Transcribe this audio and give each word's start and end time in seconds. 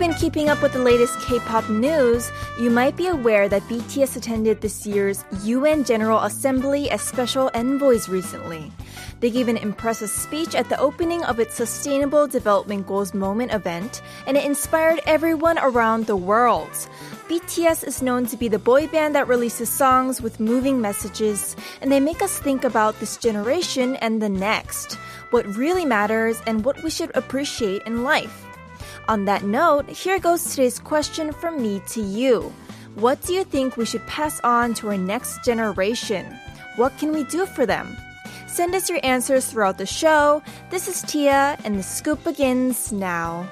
Been 0.00 0.14
keeping 0.14 0.48
up 0.48 0.62
with 0.62 0.72
the 0.72 0.78
latest 0.78 1.20
K 1.20 1.38
pop 1.40 1.68
news, 1.68 2.32
you 2.58 2.70
might 2.70 2.96
be 2.96 3.08
aware 3.08 3.50
that 3.50 3.60
BTS 3.68 4.16
attended 4.16 4.62
this 4.62 4.86
year's 4.86 5.22
UN 5.44 5.84
General 5.84 6.20
Assembly 6.20 6.88
as 6.90 7.02
special 7.02 7.50
envoys 7.52 8.08
recently. 8.08 8.72
They 9.20 9.30
gave 9.30 9.48
an 9.48 9.58
impressive 9.58 10.08
speech 10.08 10.54
at 10.54 10.70
the 10.70 10.80
opening 10.80 11.22
of 11.24 11.38
its 11.38 11.54
Sustainable 11.54 12.26
Development 12.26 12.86
Goals 12.86 13.12
Moment 13.12 13.52
event, 13.52 14.00
and 14.26 14.38
it 14.38 14.46
inspired 14.46 15.00
everyone 15.04 15.58
around 15.58 16.06
the 16.06 16.16
world. 16.16 16.70
BTS 17.28 17.86
is 17.86 18.00
known 18.00 18.24
to 18.28 18.38
be 18.38 18.48
the 18.48 18.58
boy 18.58 18.86
band 18.86 19.14
that 19.14 19.28
releases 19.28 19.68
songs 19.68 20.22
with 20.22 20.40
moving 20.40 20.80
messages, 20.80 21.56
and 21.82 21.92
they 21.92 22.00
make 22.00 22.22
us 22.22 22.38
think 22.38 22.64
about 22.64 22.98
this 23.00 23.18
generation 23.18 23.96
and 23.96 24.22
the 24.22 24.30
next, 24.30 24.94
what 25.28 25.44
really 25.56 25.84
matters, 25.84 26.40
and 26.46 26.64
what 26.64 26.82
we 26.82 26.88
should 26.88 27.14
appreciate 27.14 27.82
in 27.82 28.02
life. 28.02 28.49
On 29.10 29.24
that 29.24 29.42
note, 29.42 29.88
here 29.88 30.20
goes 30.20 30.44
today's 30.44 30.78
question 30.78 31.32
from 31.32 31.60
me 31.60 31.82
to 31.88 32.00
you. 32.00 32.54
What 32.94 33.20
do 33.22 33.32
you 33.34 33.42
think 33.42 33.76
we 33.76 33.84
should 33.84 34.06
pass 34.06 34.38
on 34.44 34.72
to 34.74 34.86
our 34.86 34.96
next 34.96 35.42
generation? 35.42 36.24
What 36.76 36.96
can 36.96 37.10
we 37.10 37.24
do 37.24 37.44
for 37.44 37.66
them? 37.66 37.96
Send 38.46 38.72
us 38.72 38.88
your 38.88 39.00
answers 39.02 39.46
throughout 39.46 39.78
the 39.78 39.84
show. 39.84 40.44
This 40.70 40.86
is 40.86 41.02
Tia, 41.02 41.58
and 41.64 41.76
the 41.76 41.82
scoop 41.82 42.22
begins 42.22 42.92
now. 42.92 43.50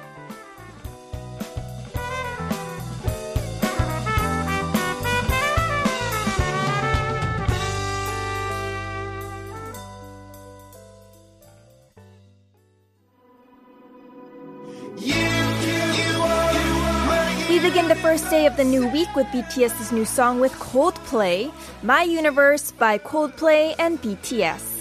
First 18.09 18.31
day 18.31 18.47
of 18.47 18.57
the 18.57 18.63
new 18.63 18.87
week 18.87 19.15
with 19.15 19.27
BTS's 19.27 19.91
new 19.91 20.03
song 20.03 20.39
with 20.39 20.51
Coldplay, 20.53 21.53
My 21.83 22.01
Universe 22.01 22.71
by 22.71 22.97
Coldplay 22.97 23.75
and 23.77 24.01
BTS. 24.01 24.77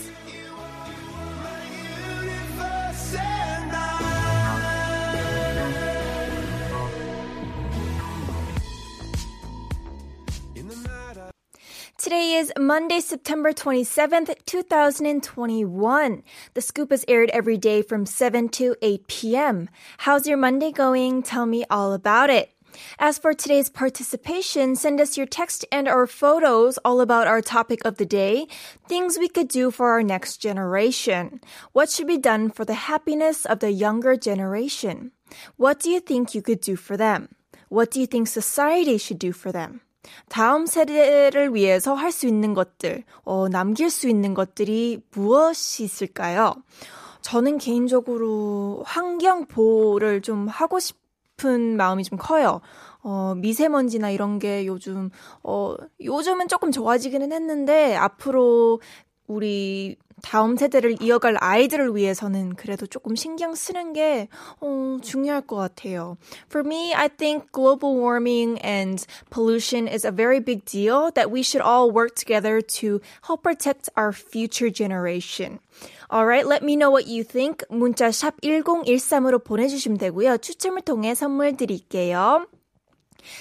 Today 11.98 12.36
is 12.36 12.50
Monday, 12.58 13.00
September 13.00 13.52
27th, 13.52 14.34
2021. 14.46 16.22
The 16.54 16.60
scoop 16.62 16.90
is 16.90 17.04
aired 17.06 17.28
every 17.34 17.58
day 17.58 17.82
from 17.82 18.06
7 18.06 18.48
to 18.50 18.74
8 18.80 19.06
p.m. 19.06 19.68
How's 19.98 20.26
your 20.26 20.38
Monday 20.38 20.72
going? 20.72 21.22
Tell 21.22 21.44
me 21.44 21.66
all 21.68 21.92
about 21.92 22.30
it. 22.30 22.54
As 22.99 23.17
for 23.17 23.33
today's 23.33 23.69
participation, 23.69 24.75
send 24.75 24.99
us 24.99 25.17
your 25.17 25.27
text 25.27 25.65
and 25.71 25.87
our 25.87 26.07
photos 26.07 26.77
all 26.83 27.01
about 27.01 27.27
our 27.27 27.41
topic 27.41 27.85
of 27.85 27.97
the 27.97 28.05
day, 28.05 28.47
things 28.87 29.17
we 29.17 29.27
could 29.27 29.47
do 29.47 29.71
for 29.71 29.91
our 29.91 30.03
next 30.03 30.37
generation. 30.37 31.39
What 31.73 31.89
should 31.89 32.07
be 32.07 32.17
done 32.17 32.49
for 32.49 32.65
the 32.65 32.89
happiness 32.89 33.45
of 33.45 33.59
the 33.59 33.71
younger 33.71 34.15
generation? 34.15 35.11
What 35.57 35.79
do 35.79 35.89
you 35.89 35.99
think 35.99 36.33
you 36.33 36.41
could 36.41 36.61
do 36.61 36.75
for 36.75 36.97
them? 36.97 37.29
What 37.69 37.91
do 37.91 37.99
you 37.99 38.07
think 38.07 38.27
society 38.27 38.97
should 38.97 39.19
do 39.19 39.31
for 39.31 39.51
them? 39.51 39.81
다음 40.29 40.65
세대를 40.65 41.55
위해서 41.55 41.93
할 41.93 42.11
수 42.11 42.27
있는 42.27 42.53
것들, 42.53 43.03
어, 43.23 43.47
남길 43.47 43.89
수 43.89 44.09
있는 44.09 44.33
것들이 44.33 45.01
무엇이 45.11 45.83
있을까요? 45.83 46.55
저는 47.21 47.57
개인적으로 47.57 48.83
환경 48.85 49.45
보호를 49.45 50.21
좀 50.21 50.49
하고 50.49 50.79
싶 50.79 50.97
은 51.44 51.76
마음이 51.76 52.04
좀 52.04 52.18
커요. 52.18 52.60
어, 53.02 53.34
미세먼지나 53.36 54.10
이런 54.10 54.38
게 54.38 54.66
요즘, 54.66 55.10
어, 55.42 55.76
요즘은 56.02 56.48
조금 56.48 56.72
좋아지기는 56.72 57.32
했는데, 57.32 57.94
앞으로 57.96 58.80
우리 59.26 59.96
다음 60.22 60.56
세대를 60.56 60.96
이어갈 61.00 61.36
아이들을 61.38 61.94
위해서는 61.94 62.54
그래도 62.54 62.86
조금 62.86 63.14
신경 63.16 63.54
쓰는 63.54 63.92
게 63.92 64.28
어, 64.60 64.98
중요할 65.02 65.42
것 65.42 65.56
같아요. 65.56 66.16
For 66.48 66.66
me, 66.66 66.94
I 66.94 67.08
think 67.08 67.52
global 67.52 67.96
warming 67.96 68.58
and 68.64 69.04
pollution 69.30 69.88
is 69.88 70.06
a 70.06 70.12
very 70.12 70.40
big 70.40 70.64
deal 70.64 71.10
that 71.14 71.30
we 71.30 71.42
should 71.42 71.62
all 71.62 71.90
work 71.90 72.14
together 72.14 72.60
to 72.80 73.00
help 73.26 73.42
protect 73.42 73.88
our 73.96 74.12
future 74.12 74.70
generation. 74.70 75.60
Alright, 76.10 76.46
let 76.46 76.62
me 76.62 76.74
know 76.74 76.90
what 76.90 77.06
you 77.06 77.22
think. 77.22 77.64
문자 77.68 78.10
샵 78.10 78.40
1013으로 78.40 79.44
보내주시면 79.44 79.98
되고요. 79.98 80.38
추첨을 80.38 80.82
통해 80.82 81.14
선물 81.14 81.56
드릴게요. 81.56 82.46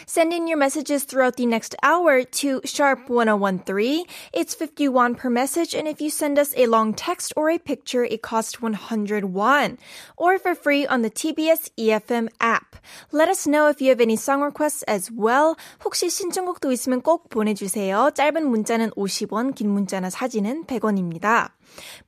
Send 0.07 0.33
in 0.33 0.47
your 0.47 0.59
messages 0.59 1.05
throughout 1.05 1.37
the 1.37 1.47
next 1.47 1.75
hour 1.83 2.23
to 2.23 2.61
sharp 2.65 3.09
1013. 3.09 4.05
It's 4.33 4.55
51 4.55 5.15
per 5.15 5.31
message, 5.31 5.75
and 5.75 5.89
if 5.89 6.01
you 6.01 6.11
send 6.11 6.39
us 6.39 6.55
a 6.57 6.67
long 6.67 6.95
text 6.95 7.33
or 7.37 7.51
a 7.51 7.59
picture, 7.59 8.05
it 8.05 8.23
costs 8.23 8.61
101. 8.63 9.79
Or 10.17 10.39
for 10.39 10.55
free 10.55 10.87
on 10.87 11.03
the 11.03 11.11
TBS 11.11 11.71
EFM 11.79 12.29
app. 12.41 12.77
Let 13.11 13.29
us 13.29 13.47
know 13.47 13.69
if 13.69 13.81
you 13.81 13.89
have 13.91 14.01
any 14.01 14.17
song 14.17 14.43
requests 14.43 14.83
as 14.85 15.11
well. 15.11 15.57
혹시 15.85 16.11
신청곡도 16.11 16.71
있으면 16.73 17.03
꼭 17.03 17.29
보내주세요. 17.29 18.11
짧은 18.15 18.47
문자는 18.47 18.91
50원, 18.91 19.55
긴 19.55 19.71
문자나 19.71 20.11
사진은 20.11 20.67
100원입니다. 20.67 21.51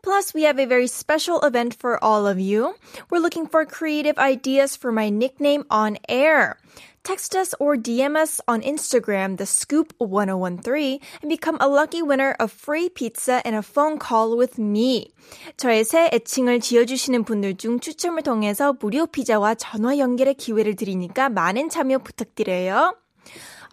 Plus, 0.02 0.34
we 0.34 0.42
have 0.44 0.58
a 0.60 0.66
very 0.66 0.86
special 0.86 1.40
event 1.42 1.74
for 1.74 1.98
all 2.04 2.26
of 2.26 2.38
you. 2.38 2.74
We're 3.10 3.22
looking 3.22 3.46
for 3.46 3.64
creative 3.64 4.18
ideas 4.18 4.76
for 4.76 4.92
my 4.92 5.08
nickname 5.08 5.64
on 5.70 5.96
air. 6.08 6.56
Text 7.03 7.35
us 7.35 7.53
or 7.59 7.75
DM 7.75 8.15
us 8.15 8.41
on 8.47 8.61
Instagram, 8.61 9.37
the 9.37 9.45
scoop 9.45 9.93
1013, 9.97 10.99
and 11.21 11.29
become 11.29 11.57
a 11.59 11.67
lucky 11.67 12.01
winner 12.01 12.35
of 12.39 12.51
free 12.51 12.89
pizza 12.89 13.41
and 13.45 13.55
a 13.55 13.61
phone 13.61 13.97
call 13.97 14.37
with 14.37 14.59
me. 14.59 15.11
저의 15.57 15.83
새 15.83 16.09
애칭을 16.13 16.59
지어주시는 16.59 17.23
분들 17.23 17.57
중 17.57 17.79
추첨을 17.79 18.23
통해서 18.23 18.73
무료 18.79 19.05
피자와 19.05 19.55
전화 19.55 19.97
연결의 19.97 20.35
기회를 20.35 20.75
드리니까 20.75 21.29
많은 21.29 21.69
참여 21.69 21.99
부탁드려요. 21.99 22.95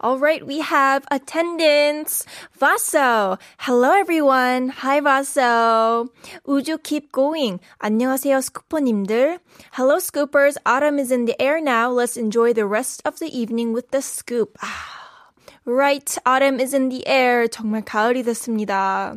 All 0.00 0.18
right, 0.18 0.44
we 0.44 0.60
have 0.60 1.04
attendance. 1.10 2.24
Vaso. 2.58 3.38
Hello, 3.58 3.92
everyone. 3.92 4.70
Hi, 4.70 5.00
Vaso. 5.00 6.08
우주 6.46 6.78
keep 6.82 7.12
going. 7.12 7.60
안녕하세요, 7.78 8.40
스쿠퍼님들. 8.40 9.38
Hello, 9.72 9.98
scoopers. 9.98 10.56
Autumn 10.66 10.98
is 10.98 11.12
in 11.12 11.26
the 11.26 11.40
air 11.40 11.60
now. 11.60 11.90
Let's 11.90 12.16
enjoy 12.16 12.52
the 12.52 12.66
rest 12.66 13.02
of 13.04 13.18
the 13.18 13.30
evening 13.30 13.72
with 13.72 13.90
the 13.90 14.02
scoop. 14.02 14.58
Ah, 14.62 15.30
right, 15.64 16.18
autumn 16.26 16.58
is 16.58 16.74
in 16.74 16.88
the 16.88 17.06
air. 17.06 17.46
정말 17.46 17.84
가을이 17.84 18.24
됐습니다. 18.24 19.14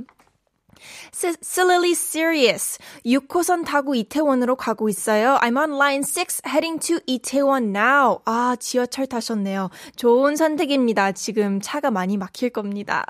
Silly 1.13 1.93
serious. 1.93 2.79
6호선 3.05 3.65
타고 3.65 3.95
이태원으로 3.95 4.57
가고 4.57 4.89
있어요. 4.89 5.39
I'm 5.41 5.57
on 5.57 5.75
line 5.75 6.03
6 6.03 6.43
heading 6.47 6.79
to 6.87 6.99
이태원 7.07 7.75
now. 7.77 8.19
아, 8.25 8.57
지하철 8.59 9.07
타셨네요. 9.07 9.71
좋은 9.97 10.37
선택입니다. 10.37 11.13
지금 11.13 11.61
차가 11.61 11.91
많이 11.91 12.17
막힐 12.17 12.51
겁니다. 12.51 13.05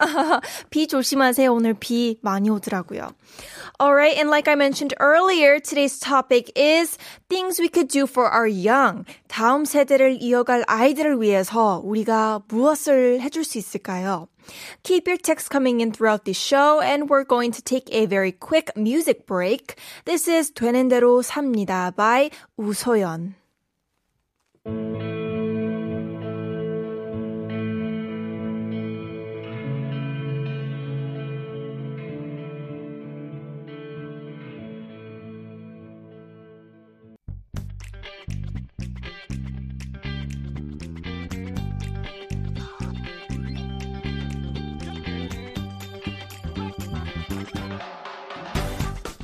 비 0.71 0.87
조심하세요. 0.87 1.53
오늘 1.53 1.75
비 1.75 2.19
많이 2.23 2.51
오더라고요. 2.51 3.11
Alright, 3.81 4.19
and 4.19 4.29
like 4.29 4.47
I 4.47 4.57
mentioned 4.57 4.95
earlier, 5.01 5.59
today's 5.59 5.99
topic 5.99 6.53
is 6.55 6.99
things 7.31 7.59
we 7.59 7.69
could 7.73 7.89
do 7.89 8.05
for 8.05 8.29
our 8.31 8.47
young. 8.47 9.05
다음 9.29 9.65
세대를 9.65 10.19
이어갈 10.21 10.65
아이들을 10.67 11.23
위해서 11.23 11.81
우리가 11.83 12.43
무엇을 12.49 13.21
해줄 13.23 13.45
수 13.45 13.57
있을까요? 13.57 14.29
Keep 14.84 15.08
your 15.08 15.18
texts 15.18 15.50
coming 15.50 15.82
in 15.82 15.92
throughout 15.92 16.26
the 16.26 16.34
show, 16.34 16.82
and 16.82 17.10
we're 17.10 17.24
going 17.24 17.52
to 17.52 17.62
take 17.62 17.90
a 17.92 18.06
very 18.06 18.32
quick 18.32 18.72
music 18.76 19.26
break. 19.26 19.76
This 20.06 20.28
is 20.28 20.52
되는 20.52 20.90
대로 20.90 21.22
삽니다 21.22 21.96
by 21.96 22.30
우소연. 22.58 23.36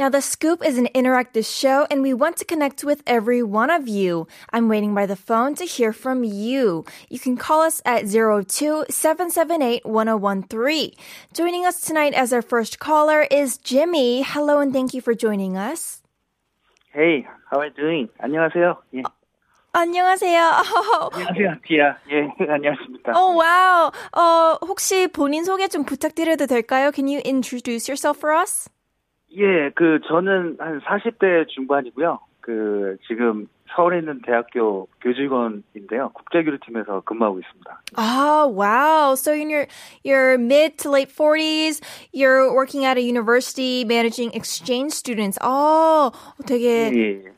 Now, 0.00 0.08
The 0.08 0.20
Scoop 0.20 0.64
is 0.64 0.78
an 0.78 0.88
interactive 0.94 1.44
show, 1.46 1.86
and 1.90 2.02
we 2.02 2.12
want 2.12 2.36
to 2.38 2.44
connect 2.44 2.84
with 2.84 3.02
every 3.06 3.42
one 3.42 3.70
of 3.70 3.88
you. 3.88 4.26
I'm 4.52 4.68
waiting 4.68 4.94
by 4.94 5.06
the 5.06 5.16
phone 5.16 5.54
to 5.56 5.64
hear 5.64 5.92
from 5.92 6.22
you. 6.24 6.84
You 7.08 7.18
can 7.18 7.36
call 7.36 7.62
us 7.62 7.80
at 7.84 8.04
02-778-1013. 8.04 10.94
Joining 11.32 11.64
us 11.64 11.80
tonight 11.80 12.14
as 12.14 12.32
our 12.32 12.42
first 12.42 12.78
caller 12.78 13.26
is 13.30 13.56
Jimmy. 13.58 14.22
Hello, 14.22 14.60
and 14.60 14.72
thank 14.72 14.94
you 14.94 15.00
for 15.00 15.14
joining 15.14 15.56
us. 15.56 16.02
Hey, 16.92 17.26
how 17.50 17.58
are 17.60 17.66
you 17.66 17.72
doing? 17.76 18.08
안녕하세요. 18.20 18.76
예. 18.94 19.02
안녕하세요. 19.72 20.40
안녕하세요, 21.12 21.56
디아. 21.66 21.98
예, 22.10 22.28
안녕하십니까. 22.48 23.12
Oh, 23.14 23.36
wow. 23.36 23.90
어, 24.16 24.56
혹시 24.66 25.06
본인 25.06 25.44
소개 25.44 25.68
좀 25.68 25.84
부탁드려도 25.84 26.46
될까요? 26.46 26.90
Can 26.94 27.08
you 27.08 27.20
introduce 27.26 27.86
yourself 27.86 28.18
for 28.18 28.32
us? 28.34 28.70
예, 29.37 29.71
그 29.75 29.99
저는 30.07 30.57
한 30.59 30.79
40대 30.81 31.47
중반이고요. 31.47 32.19
그 32.41 32.97
지금 33.07 33.47
서울에 33.75 33.99
있는 33.99 34.21
대학교 34.25 34.87
교직원인데요. 35.01 36.09
국제교류팀에서 36.13 37.01
근무하고 37.05 37.39
있습니다. 37.39 37.81
Oh, 37.97 38.47
wow. 38.53 39.13
So 39.13 39.31
in 39.31 39.49
your 39.49 39.67
your 40.03 40.37
mid 40.37 40.77
to 40.79 40.91
late 40.91 41.09
40s, 41.09 41.81
you're 42.11 42.53
working 42.53 42.85
at 42.85 42.97
a 42.97 43.01
university 43.01 43.85
managing 43.85 44.31
exchange 44.35 44.93
students. 44.93 45.39
어, 45.41 46.11
되게 46.45 46.91
예, 46.93 47.23
예. 47.25 47.31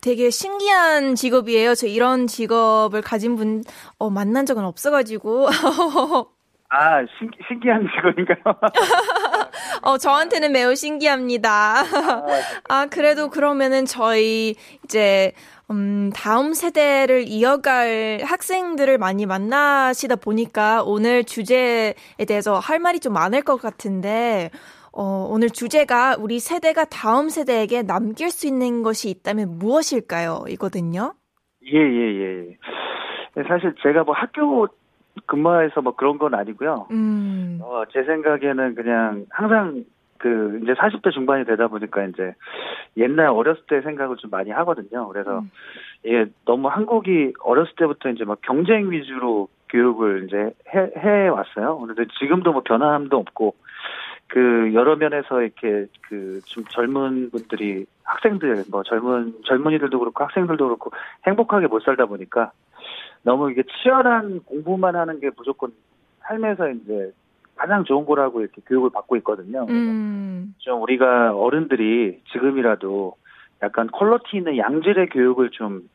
되게 0.00 0.30
신기한 0.30 1.14
직업이에요. 1.14 1.76
저 1.76 1.86
이런 1.86 2.26
직업을 2.26 3.02
가진 3.02 3.36
분 3.36 3.62
어, 3.98 4.10
만난 4.10 4.46
적은 4.46 4.64
없어가지고. 4.64 5.48
아, 6.74 7.04
신, 7.18 7.30
신기한 7.46 7.86
직업인가요? 7.94 8.38
어, 9.82 9.98
저한테는 9.98 10.52
매우 10.52 10.74
신기합니다. 10.74 11.82
아, 12.70 12.86
그래도 12.90 13.28
그러면은 13.28 13.84
저희 13.84 14.54
이제, 14.84 15.32
음, 15.70 16.10
다음 16.16 16.54
세대를 16.54 17.24
이어갈 17.28 18.22
학생들을 18.24 18.96
많이 18.96 19.26
만나시다 19.26 20.16
보니까 20.16 20.82
오늘 20.82 21.24
주제에 21.24 21.92
대해서 22.26 22.58
할 22.58 22.78
말이 22.78 23.00
좀 23.00 23.12
많을 23.12 23.42
것 23.42 23.60
같은데, 23.60 24.50
어, 24.92 25.26
오늘 25.28 25.50
주제가 25.50 26.16
우리 26.18 26.38
세대가 26.38 26.86
다음 26.86 27.28
세대에게 27.28 27.82
남길 27.82 28.30
수 28.30 28.46
있는 28.46 28.82
것이 28.82 29.10
있다면 29.10 29.58
무엇일까요? 29.58 30.44
이거든요. 30.48 31.12
예, 31.66 31.78
예, 31.78 32.18
예. 32.18 32.56
예, 33.36 33.42
사실 33.46 33.74
제가 33.82 34.04
뭐 34.04 34.14
학교 34.14 34.68
근무해서 35.26 35.80
뭐 35.82 35.94
그런 35.94 36.18
건 36.18 36.34
아니고요. 36.34 36.86
음, 36.90 37.60
어, 37.62 37.84
제 37.92 38.02
생각에는 38.04 38.74
그냥 38.74 39.26
항상 39.30 39.84
그 40.18 40.60
이제 40.62 40.72
40대 40.74 41.12
중반이 41.12 41.44
되다 41.44 41.66
보니까 41.68 42.04
이제 42.04 42.34
옛날 42.96 43.26
어렸을 43.26 43.62
때 43.68 43.80
생각을 43.80 44.16
좀 44.16 44.30
많이 44.30 44.50
하거든요. 44.50 45.08
그래서 45.08 45.42
이게 46.04 46.26
너무 46.44 46.68
한국이 46.68 47.32
어렸을 47.40 47.72
때부터 47.76 48.10
이제 48.10 48.24
막 48.24 48.38
경쟁 48.42 48.90
위주로 48.90 49.48
교육을 49.70 50.24
이제 50.26 50.52
해, 50.74 50.90
해 50.96 51.28
왔어요. 51.28 51.78
그런데 51.78 52.04
지금도 52.18 52.52
뭐 52.52 52.62
변함도 52.64 53.16
없고 53.16 53.56
그 54.28 54.70
여러 54.74 54.96
면에서 54.96 55.42
이렇게 55.42 55.86
그 56.08 56.40
좀 56.46 56.64
젊은 56.70 57.30
분들이 57.30 57.86
학생들 58.04 58.64
뭐 58.70 58.82
젊은 58.82 59.34
젊은이들도 59.46 59.98
그렇고 59.98 60.24
학생들도 60.24 60.64
그렇고 60.64 60.90
행복하게 61.26 61.66
못 61.66 61.82
살다 61.82 62.06
보니까 62.06 62.52
너무 63.22 63.50
이게 63.50 63.62
치열한 63.62 64.42
공부만 64.44 64.96
하는 64.96 65.20
게 65.20 65.30
무조건 65.36 65.72
삶에서 66.20 66.70
이제 66.70 67.12
가장 67.56 67.84
좋은 67.84 68.04
거라고 68.06 68.40
이렇게 68.40 68.60
교육을 68.66 68.90
받고 68.90 69.16
있거든요. 69.18 69.66
음, 69.68 70.54
좀 70.58 70.82
우리가 70.82 71.36
어른들이 71.36 72.20
지금이라도 72.32 73.16
약간 73.62 73.88
퀄러티 73.88 74.38
있는 74.38 74.56
양질의 74.56 75.10
교육을 75.10 75.50
좀 75.50 75.88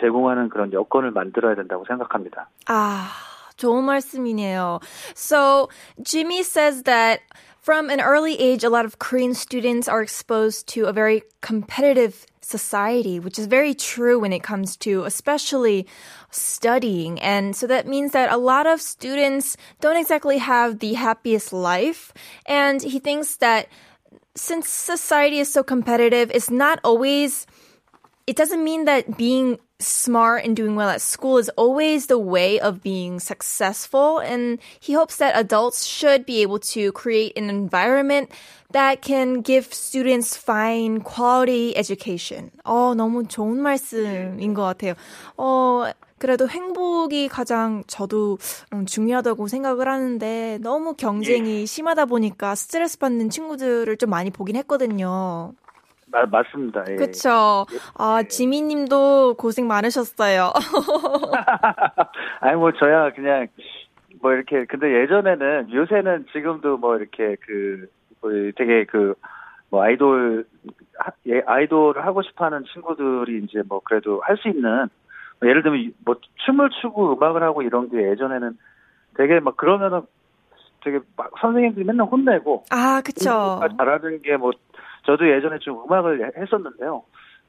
제공하는 0.00 0.48
그런 0.48 0.72
여건을 0.72 1.12
만들어야 1.12 1.54
된다고 1.54 1.84
생각합니다. 1.86 2.48
아, 2.66 3.08
좋은 3.56 3.84
말씀이네요. 3.84 4.80
So, 5.14 5.68
Jimmy 6.02 6.40
says 6.40 6.82
that 6.82 7.20
from 7.62 7.88
an 7.88 8.00
early 8.00 8.38
age, 8.38 8.64
a 8.64 8.68
lot 8.68 8.84
of 8.84 8.98
Korean 8.98 9.32
students 9.32 9.88
are 9.88 10.02
exposed 10.02 10.66
to 10.74 10.86
a 10.86 10.92
very 10.92 11.22
competitive 11.40 12.26
society, 12.44 13.18
which 13.18 13.38
is 13.38 13.46
very 13.46 13.74
true 13.74 14.20
when 14.20 14.32
it 14.32 14.42
comes 14.42 14.76
to 14.78 15.04
especially 15.04 15.86
studying. 16.30 17.20
And 17.20 17.56
so 17.56 17.66
that 17.66 17.86
means 17.86 18.12
that 18.12 18.32
a 18.32 18.36
lot 18.36 18.66
of 18.66 18.80
students 18.80 19.56
don't 19.80 19.96
exactly 19.96 20.38
have 20.38 20.78
the 20.78 20.94
happiest 20.94 21.52
life. 21.52 22.12
And 22.46 22.82
he 22.82 22.98
thinks 22.98 23.36
that 23.36 23.68
since 24.36 24.68
society 24.68 25.38
is 25.38 25.52
so 25.52 25.62
competitive, 25.62 26.30
it's 26.34 26.50
not 26.50 26.80
always 26.84 27.46
it 28.26 28.36
doesn't 28.36 28.64
mean 28.64 28.86
that 28.86 29.18
being 29.18 29.58
smart 29.78 30.44
and 30.44 30.56
doing 30.56 30.76
well 30.76 30.88
at 30.88 31.02
school 31.02 31.36
is 31.36 31.50
always 31.50 32.06
the 32.06 32.18
way 32.18 32.58
of 32.58 32.82
being 32.82 33.20
successful. 33.20 34.18
And 34.18 34.58
he 34.80 34.94
hopes 34.94 35.16
that 35.16 35.36
adults 35.36 35.84
should 35.84 36.24
be 36.24 36.40
able 36.42 36.58
to 36.60 36.92
create 36.92 37.36
an 37.36 37.50
environment 37.50 38.30
that 38.74 39.00
can 39.02 39.40
give 39.42 39.66
students 39.72 40.36
fine 40.36 41.00
quality 41.00 41.72
education. 41.76 42.50
어, 42.64 42.94
너무 42.94 43.26
좋은 43.26 43.56
말씀인 43.62 44.52
것 44.54 44.62
같아요. 44.62 44.94
어, 45.38 45.84
그래도 46.18 46.48
행복이 46.48 47.28
가장 47.28 47.82
저도 47.86 48.38
음, 48.72 48.86
중요하다고 48.86 49.46
생각을 49.48 49.88
하는데 49.88 50.58
너무 50.62 50.94
경쟁이 50.94 51.66
심하다 51.66 52.06
보니까 52.06 52.54
스트레스 52.54 52.98
받는 52.98 53.30
친구들을 53.30 53.96
좀 53.96 54.10
많이 54.10 54.30
보긴 54.30 54.56
했거든요. 54.56 55.52
마- 56.06 56.26
맞습니다. 56.26 56.84
예. 56.90 56.96
그쵸. 56.96 57.66
아, 57.94 58.22
지미님도 58.22 59.34
고생 59.36 59.66
많으셨어요. 59.66 60.52
아니 62.40 62.56
뭐 62.56 62.72
저야 62.72 63.12
그냥 63.12 63.48
뭐 64.22 64.32
이렇게 64.32 64.64
근데 64.66 65.02
예전에는 65.02 65.72
요새는 65.72 66.26
지금도 66.32 66.78
뭐 66.78 66.96
이렇게 66.96 67.36
그뭐 67.44 67.88
되게 68.56 68.84
그 68.84 69.14
뭐 69.70 69.82
아이돌 69.82 70.46
하- 71.00 71.10
예, 71.26 71.42
아이돌을 71.44 72.06
하고 72.06 72.22
싶어 72.22 72.44
하는 72.44 72.62
친구들이 72.72 73.42
이제 73.44 73.60
뭐 73.68 73.80
그래도 73.84 74.20
할 74.24 74.36
수 74.36 74.46
있는 74.48 74.86
뭐 75.40 75.48
예를 75.48 75.64
들면 75.64 75.92
뭐 76.04 76.14
춤을 76.46 76.70
추고 76.80 77.14
음악을 77.16 77.42
하고 77.42 77.62
이런 77.62 77.88
게 77.90 77.96
예전에는 78.10 78.56
되게 79.16 79.40
막 79.40 79.56
그러면은 79.56 80.02
되게 80.84 81.00
막 81.16 81.30
선생님들이 81.40 81.84
맨날 81.86 82.06
혼내고 82.06 82.64
아, 82.70 83.00
그쵸. 83.04 83.60
잘하는 83.76 84.22
게 84.22 84.36
뭐 84.36 84.52
저도 85.06 85.28
예전에 85.28 85.58
좀 85.58 85.82
음악을 85.84 86.32
했었는데요. 86.36 87.02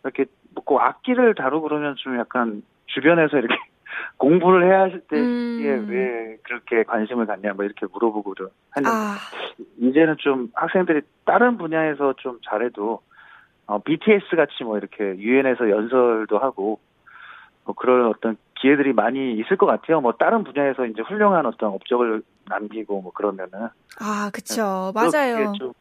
이렇게 0.03 0.25
뭐꼭 0.55 0.81
악기를 0.81 1.35
다루고 1.35 1.67
그러면 1.67 1.93
좀 1.97 2.17
약간 2.17 2.63
주변에서 2.87 3.37
이렇게 3.37 3.53
공부를 4.17 4.67
해야 4.67 4.81
하실 4.81 5.01
때 5.01 5.17
음. 5.17 5.87
왜 5.89 6.37
그렇게 6.43 6.83
관심을 6.83 7.25
갖냐 7.25 7.53
뭐 7.53 7.65
이렇게 7.65 7.85
물어보고 7.91 8.33
했는데 8.75 8.95
아, 8.95 9.17
이제는 9.77 10.15
좀 10.19 10.49
학생들이 10.53 11.01
다른 11.25 11.57
분야에서 11.57 12.13
좀 12.17 12.39
잘해도 12.47 13.01
어, 13.67 13.79
BTS 13.79 14.35
같이 14.35 14.63
뭐 14.63 14.77
이렇게 14.77 15.03
유엔에서 15.17 15.69
연설도 15.69 16.37
하고 16.37 16.79
뭐 17.65 17.73
그런 17.75 18.07
어떤 18.07 18.37
기회들이 18.55 18.93
많이 18.93 19.33
있을 19.33 19.57
것 19.57 19.65
같아요. 19.65 20.01
뭐 20.01 20.13
다른 20.13 20.43
분야에서 20.43 20.85
이제 20.85 21.01
훌륭한 21.01 21.45
어떤 21.45 21.71
업적을 21.71 22.21
남기고 22.45 23.01
뭐 23.01 23.11
그러면은 23.11 23.69
아, 23.99 24.29
그쵸. 24.31 24.91
그렇게 24.95 25.17
맞아요. 25.17 25.53
좀 25.53 25.73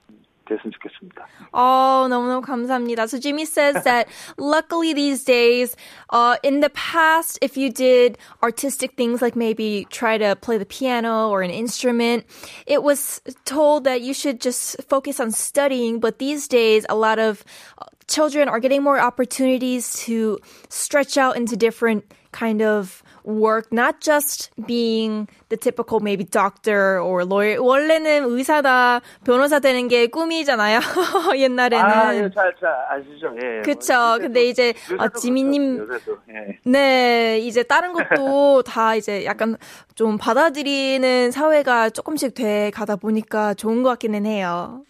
됐으면 0.50 0.72
좋겠습니다. 0.74 1.28
Oh, 1.54 2.08
너무너무 2.10 2.42
감사합니다. 2.42 3.08
So 3.08 3.20
Jimmy 3.20 3.46
says 3.46 3.84
that 3.84 4.08
luckily 4.38 4.94
these 4.94 5.24
days, 5.24 5.78
uh, 6.10 6.38
in 6.44 6.60
the 6.60 6.70
past, 6.72 7.38
if 7.42 7.56
you 7.56 7.70
did 7.70 8.18
artistic 8.44 8.98
things 8.98 9.22
like 9.22 9.36
maybe 9.36 9.86
try 9.90 10.18
to 10.18 10.36
play 10.36 10.58
the 10.58 10.66
piano 10.66 11.30
or 11.30 11.42
an 11.42 11.52
instrument, 11.52 12.26
it 12.66 12.84
was 12.84 13.22
told 13.46 13.84
that 13.86 14.02
you 14.02 14.14
should 14.14 14.42
just 14.42 14.82
focus 14.90 15.20
on 15.20 15.32
studying. 15.32 16.00
But 16.00 16.20
these 16.20 16.48
days, 16.48 16.86
a 16.90 16.96
lot 16.96 17.20
of 17.20 17.46
uh, 17.78 17.86
children 18.08 18.50
are 18.50 18.60
getting 18.60 18.84
more 18.84 19.00
opportunities 19.00 19.94
to 20.06 20.40
stretch 20.70 21.18
out 21.18 21.38
into 21.38 21.56
different 21.56 22.12
kind 22.32 22.62
of 22.62 23.03
work 23.25 23.69
not 23.73 24.01
just 24.01 24.51
being 24.67 25.27
the 25.49 25.57
typical 25.57 26.01
maybe 26.01 26.25
doctor 26.25 27.01
or 27.01 27.25
lawyer. 27.25 27.61
원래는 27.61 28.25
의사다 28.25 29.01
변호사 29.25 29.59
되는 29.59 29.89
게 29.89 30.07
꿈이잖아요. 30.07 30.81
옛날에는. 31.37 31.85
아, 31.85 32.15
예, 32.15 32.31
잘, 32.35 32.55
잘 32.61 32.71
아시죠? 32.91 33.35
예. 33.43 33.63
그쵸. 33.63 33.95
뭐, 33.95 34.19
근데 34.19 34.45
이제 34.45 34.75
아, 34.99 35.09
지민님 35.09 35.79
요새도, 35.79 36.19
예. 36.31 36.59
네, 36.65 37.39
이제 37.39 37.63
다른 37.63 37.93
것도 37.93 38.63
다 38.67 38.95
이제 38.95 39.25
약간 39.25 39.57
좀 39.95 40.19
받아들이는 40.19 41.31
사회가 41.31 41.91
조금씩 41.91 42.35
돼 42.35 42.71
가다 42.71 42.97
보니까 42.97 43.55
좋은 43.55 43.83
것 43.83 43.91
같기는 43.91 44.27
해요. 44.27 44.83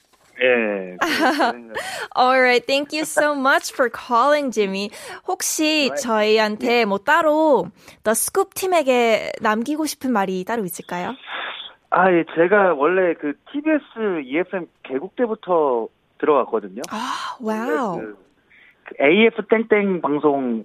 예. 0.42 0.96
Alright, 2.16 2.66
thank 2.66 2.92
you 2.92 3.04
so 3.04 3.34
much 3.34 3.72
for 3.72 3.88
calling, 3.88 4.50
Jimmy. 4.50 4.90
혹시 5.26 5.90
저희한테 5.96 6.84
뭐 6.84 6.98
따로 6.98 7.68
The 8.02 8.14
Scoop 8.14 8.54
팀에게 8.54 9.32
남기고 9.40 9.86
싶은 9.86 10.12
말이 10.12 10.44
따로 10.44 10.64
있을까요? 10.64 11.14
아, 11.90 12.10
예, 12.12 12.24
제가 12.34 12.74
원래 12.74 13.14
그 13.14 13.34
TBS 13.52 14.22
EFM 14.24 14.66
개국 14.82 15.14
때부터 15.14 15.88
들어갔거든요. 16.18 16.82
아, 16.90 17.36
와우. 17.40 18.00
그, 18.00 18.18
그 18.84 18.94
AF 19.00 19.46
땡땡 19.48 20.00
방송 20.00 20.64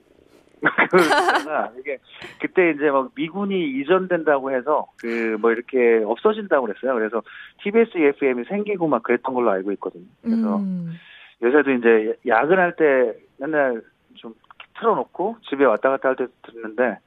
그가 0.61 1.71
이게 1.79 1.97
그때 2.41 2.71
이제 2.71 2.89
막 2.91 3.11
미군이 3.15 3.79
이전된다고 3.79 4.51
해서 4.51 4.87
그 4.99 5.37
뭐 5.39 5.51
이렇게 5.51 6.01
없어진다고 6.05 6.65
그랬어요. 6.67 6.93
그래서 6.95 7.21
TBS 7.63 7.97
EFM이 7.97 8.43
생기고 8.45 8.87
막 8.87 9.03
그랬던 9.03 9.33
걸로 9.33 9.51
알고 9.51 9.71
있거든요. 9.73 10.05
그래서 10.21 10.57
음. 10.57 10.93
요새도 11.41 11.71
이제 11.71 12.15
야근할 12.27 12.75
때 12.75 13.13
맨날 13.37 13.81
좀 14.15 14.33
틀어놓고 14.79 15.37
집에 15.49 15.63
왔다 15.65 15.89
갔다 15.89 16.09
할 16.09 16.15
때 16.15 16.27
듣는데 16.43 16.97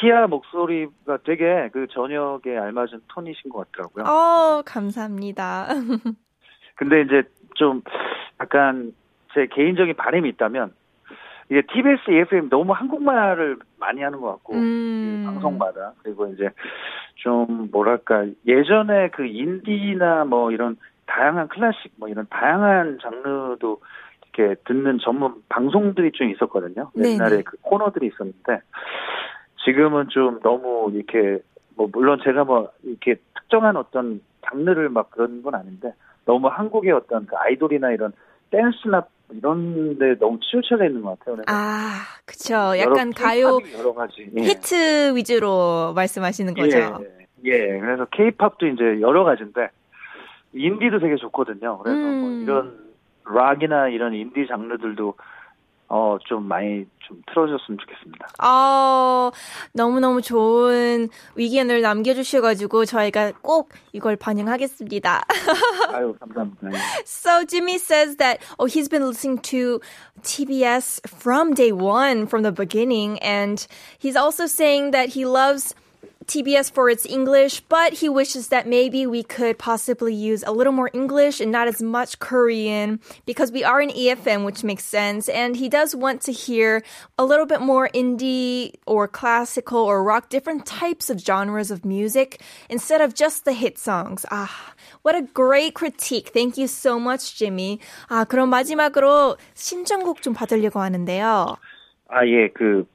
티아 0.00 0.26
목소리가 0.26 1.18
되게 1.24 1.70
그 1.72 1.86
저녁에 1.90 2.58
알맞은 2.58 3.00
톤이신 3.08 3.50
것 3.50 3.70
같더라고요. 3.72 4.04
어, 4.04 4.62
감사합니다. 4.66 5.68
근데 6.76 7.00
이제 7.02 7.22
좀 7.54 7.80
약간 8.40 8.92
제 9.32 9.46
개인적인 9.46 9.94
바람이 9.96 10.28
있다면 10.30 10.74
이게 11.48 11.62
TBS 11.62 12.10
EFM 12.10 12.48
너무 12.48 12.72
한국말을 12.72 13.56
많이 13.78 14.02
하는 14.02 14.20
것 14.20 14.32
같고 14.32 14.54
음. 14.54 15.24
그 15.24 15.32
방송마다 15.32 15.92
그리고 16.02 16.26
이제 16.28 16.50
좀 17.16 17.68
뭐랄까 17.70 18.26
예전에 18.46 19.10
그 19.10 19.26
인디나 19.26 20.24
뭐 20.24 20.50
이런 20.50 20.76
다양한 21.06 21.48
클래식 21.48 21.92
뭐 21.96 22.08
이런 22.08 22.26
다양한 22.28 22.98
장르도 23.00 23.80
이렇게 24.36 24.60
듣는 24.64 24.98
전문 24.98 25.42
방송들이 25.48 26.12
좀 26.12 26.30
있었거든요. 26.30 26.90
네네. 26.94 27.14
옛날에 27.14 27.42
그 27.42 27.56
코너들이 27.62 28.08
있었는데 28.08 28.60
지금은 29.64 30.08
좀 30.08 30.40
너무 30.40 30.90
이렇게 30.92 31.42
뭐 31.76 31.88
물론 31.92 32.20
제가 32.24 32.44
뭐 32.44 32.70
이렇게 32.82 33.16
특정한 33.34 33.76
어떤 33.76 34.20
장르를 34.46 34.88
막 34.88 35.10
그런 35.10 35.42
건 35.42 35.54
아닌데 35.54 35.92
너무 36.24 36.48
한국의 36.48 36.92
어떤 36.92 37.26
그 37.26 37.36
아이돌이나 37.36 37.92
이런 37.92 38.12
댄스나 38.50 39.06
이런 39.30 39.98
데 39.98 40.16
너무 40.18 40.38
치우쳐져 40.40 40.84
있는 40.86 41.02
것 41.02 41.18
같아요. 41.18 41.42
아, 41.48 42.02
그쵸. 42.24 42.54
약간 42.78 43.12
가요 43.12 43.58
여러 43.76 43.92
가지 43.92 44.30
예. 44.36 44.42
히트 44.42 45.16
위주로 45.16 45.92
말씀하시는 45.94 46.54
거죠. 46.54 46.78
예, 47.44 47.50
예. 47.50 47.78
그래서 47.80 48.04
케이팝도 48.06 48.66
이제 48.68 49.00
여러 49.00 49.24
가지인데 49.24 49.68
인디도 50.54 51.00
되게 51.00 51.16
좋거든요. 51.16 51.78
그래서 51.78 52.00
뭐 52.00 52.28
음. 52.28 52.42
이런 52.42 52.86
락이나 53.24 53.88
이런 53.88 54.14
인디 54.14 54.46
장르들도 54.46 55.14
어 55.93 56.17
좀 56.25 56.47
많이 56.47 56.85
좀 57.05 57.21
틀어줬으면 57.33 57.77
좋겠습니다. 57.79 58.27
어, 58.41 59.31
너무너무 59.73 60.21
좋은 60.21 61.09
의견을 61.35 61.81
남겨주셔가지고 61.81 62.85
저희가 62.85 63.33
꼭 63.41 63.69
이걸 63.91 64.15
반영하겠습니다. 64.15 65.21
아유 65.93 66.15
감사합니다. 66.17 66.69
예. 66.71 66.77
So 67.05 67.43
Jimmy 67.45 67.75
says 67.75 68.15
that 68.17 68.39
oh 68.57 68.67
he's 68.67 68.87
been 68.87 69.03
listening 69.05 69.41
to 69.51 69.81
TBS 70.23 71.01
from 71.09 71.53
day 71.53 71.73
one 71.73 72.25
from 72.25 72.43
the 72.43 72.53
beginning 72.53 73.19
and 73.19 73.67
he's 73.99 74.15
also 74.15 74.45
saying 74.47 74.91
that 74.91 75.09
he 75.09 75.25
loves 75.25 75.75
TBS 76.25 76.71
for 76.71 76.89
its 76.89 77.05
English 77.05 77.61
but 77.67 77.93
he 77.93 78.07
wishes 78.07 78.49
that 78.49 78.67
maybe 78.67 79.05
we 79.05 79.23
could 79.23 79.57
possibly 79.57 80.13
use 80.13 80.43
a 80.47 80.51
little 80.51 80.71
more 80.71 80.89
English 80.93 81.41
and 81.41 81.51
not 81.51 81.67
as 81.67 81.81
much 81.81 82.19
Korean 82.19 82.99
because 83.25 83.51
we 83.51 83.63
are 83.63 83.81
in 83.81 83.89
EFM 83.89 84.45
which 84.45 84.63
makes 84.63 84.85
sense 84.85 85.27
and 85.27 85.55
he 85.57 85.67
does 85.67 85.95
want 85.95 86.21
to 86.21 86.31
hear 86.31 86.83
a 87.17 87.25
little 87.25 87.45
bit 87.45 87.59
more 87.59 87.89
indie 87.93 88.73
or 88.85 89.07
classical 89.07 89.79
or 89.79 90.03
rock 90.03 90.29
different 90.29 90.65
types 90.65 91.09
of 91.09 91.19
genres 91.19 91.71
of 91.71 91.83
music 91.83 92.41
instead 92.69 93.01
of 93.01 93.13
just 93.13 93.43
the 93.43 93.53
hit 93.53 93.77
songs. 93.77 94.25
Ah 94.31 94.73
what 95.01 95.15
a 95.15 95.21
great 95.21 95.73
critique. 95.73 96.29
Thank 96.29 96.57
you 96.57 96.67
so 96.67 96.99
much, 96.99 97.37
Jimmy. 97.37 97.79
아, 98.07 98.25
그럼 98.25 98.49
마지막으로 98.49 99.37
신청곡 99.53 100.21
좀 100.21 100.33
받으려고 100.33 100.79
하는데요. 100.79 101.57
아 102.07 102.27
예, 102.27 102.49
그 102.49 102.85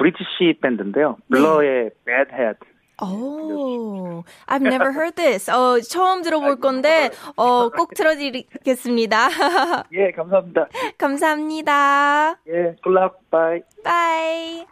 브리티시 0.00 0.58
밴드인데요. 0.60 1.16
블러의 1.30 1.90
Bad 2.04 2.30
Head. 2.32 2.58
Oh, 2.98 4.24
I've 4.48 4.62
never 4.62 4.90
heard 4.90 5.16
this. 5.16 5.50
어, 5.50 5.78
처음 5.80 6.22
들어볼 6.22 6.60
건데, 6.60 7.10
어, 7.36 7.68
꼭 7.68 7.92
틀어드리겠습니다. 7.94 9.28
예, 9.92 10.12
감사합니다. 10.12 10.68
감사합니다. 10.96 12.38
예, 12.48 12.76
good 12.82 12.96
luck. 12.98 13.16
Bye. 13.30 13.62
Bye. 13.84 14.66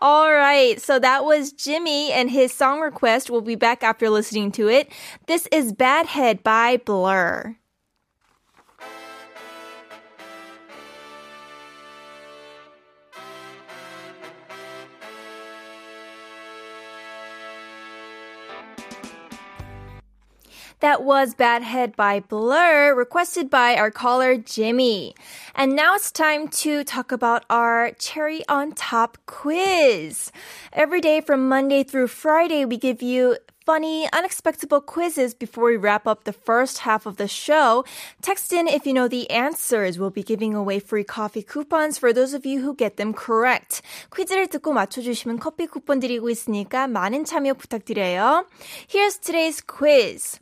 All 0.00 0.30
right, 0.32 0.80
so 0.80 0.98
that 0.98 1.24
was 1.24 1.52
Jimmy 1.52 2.12
and 2.12 2.30
his 2.30 2.52
song 2.52 2.80
request. 2.80 3.28
We'll 3.30 3.42
be 3.42 3.56
back 3.56 3.82
after 3.82 4.08
listening 4.08 4.52
to 4.52 4.68
it. 4.68 4.88
This 5.26 5.46
is 5.52 5.72
Bad 5.72 6.06
Head 6.06 6.42
by 6.42 6.78
Blur. 6.78 7.56
That 20.80 21.02
was 21.02 21.34
Bad 21.34 21.62
Head 21.62 21.96
by 21.96 22.20
Blur, 22.20 22.94
requested 22.94 23.50
by 23.50 23.76
our 23.76 23.90
caller 23.90 24.36
Jimmy. 24.36 25.14
And 25.54 25.76
now 25.76 25.94
it's 25.94 26.10
time 26.10 26.48
to 26.64 26.84
talk 26.84 27.12
about 27.12 27.44
our 27.50 27.92
cherry 27.98 28.42
on 28.48 28.72
top 28.72 29.18
quiz. 29.26 30.32
Every 30.72 31.00
day 31.00 31.20
from 31.20 31.48
Monday 31.48 31.82
through 31.82 32.08
Friday, 32.08 32.64
we 32.64 32.76
give 32.76 33.02
you 33.02 33.36
funny, 33.70 34.08
unexpected 34.12 34.68
quizzes 34.86 35.32
before 35.32 35.66
we 35.66 35.76
wrap 35.76 36.04
up 36.04 36.24
the 36.24 36.32
first 36.32 36.78
half 36.78 37.06
of 37.06 37.18
the 37.18 37.28
show. 37.28 37.84
Text 38.20 38.52
in 38.52 38.66
if 38.66 38.84
you 38.84 38.92
know 38.92 39.06
the 39.06 39.30
answers. 39.30 39.96
We'll 39.96 40.10
be 40.10 40.24
giving 40.24 40.54
away 40.54 40.80
free 40.80 41.04
coffee 41.04 41.42
coupons 41.42 41.96
for 41.96 42.12
those 42.12 42.34
of 42.34 42.44
you 42.44 42.62
who 42.62 42.74
get 42.74 42.96
them 42.96 43.14
correct. 43.14 43.82
퀴즈를 44.10 44.48
듣고 44.48 44.72
맞춰주시면 44.72 45.38
커피 45.38 45.66
쿠폰 45.66 46.00
드리고 46.00 46.30
있으니까 46.30 46.88
많은 46.88 47.24
참여 47.24 47.54
부탁드려요. 47.54 48.44
Here's 48.88 49.18
today's 49.18 49.60
quiz. 49.60 50.40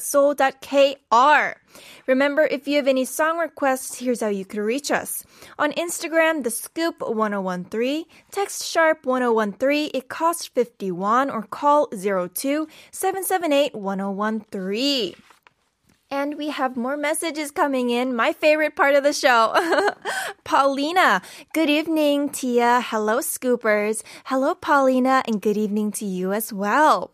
Remember, 2.05 2.43
if 2.43 2.67
you 2.67 2.77
have 2.77 2.87
any 2.87 3.05
song 3.05 3.39
requests, 3.39 3.97
here's 3.97 4.21
how 4.21 4.27
you 4.27 4.45
can 4.45 4.61
reach 4.61 4.91
us. 4.91 5.23
On 5.57 5.71
Instagram, 5.71 6.43
the 6.43 6.51
scoop 6.51 7.01
1013, 7.01 8.05
text 8.31 8.63
sharp 8.63 9.05
1013, 9.05 9.89
it 9.93 10.07
costs 10.07 10.45
51 10.47 11.31
or 11.31 11.43
call 11.43 11.87
02 11.87 12.67
778 12.91 13.73
1013. 13.75 15.15
And 16.13 16.37
we 16.37 16.49
have 16.49 16.77
more 16.77 16.95
messages 16.95 17.49
coming 17.49 17.89
in. 17.89 18.15
My 18.15 18.33
favorite 18.33 18.75
part 18.75 18.93
of 18.93 19.01
the 19.03 19.13
show. 19.13 19.51
Paulina. 20.43 21.23
Good 21.55 21.71
evening, 21.71 22.29
Tia. 22.29 22.81
Hello, 22.85 23.17
Scoopers. 23.17 24.03
Hello, 24.25 24.53
Paulina, 24.53 25.23
and 25.25 25.41
good 25.41 25.57
evening 25.57 25.91
to 25.93 26.05
you 26.05 26.31
as 26.31 26.53
well. 26.53 27.12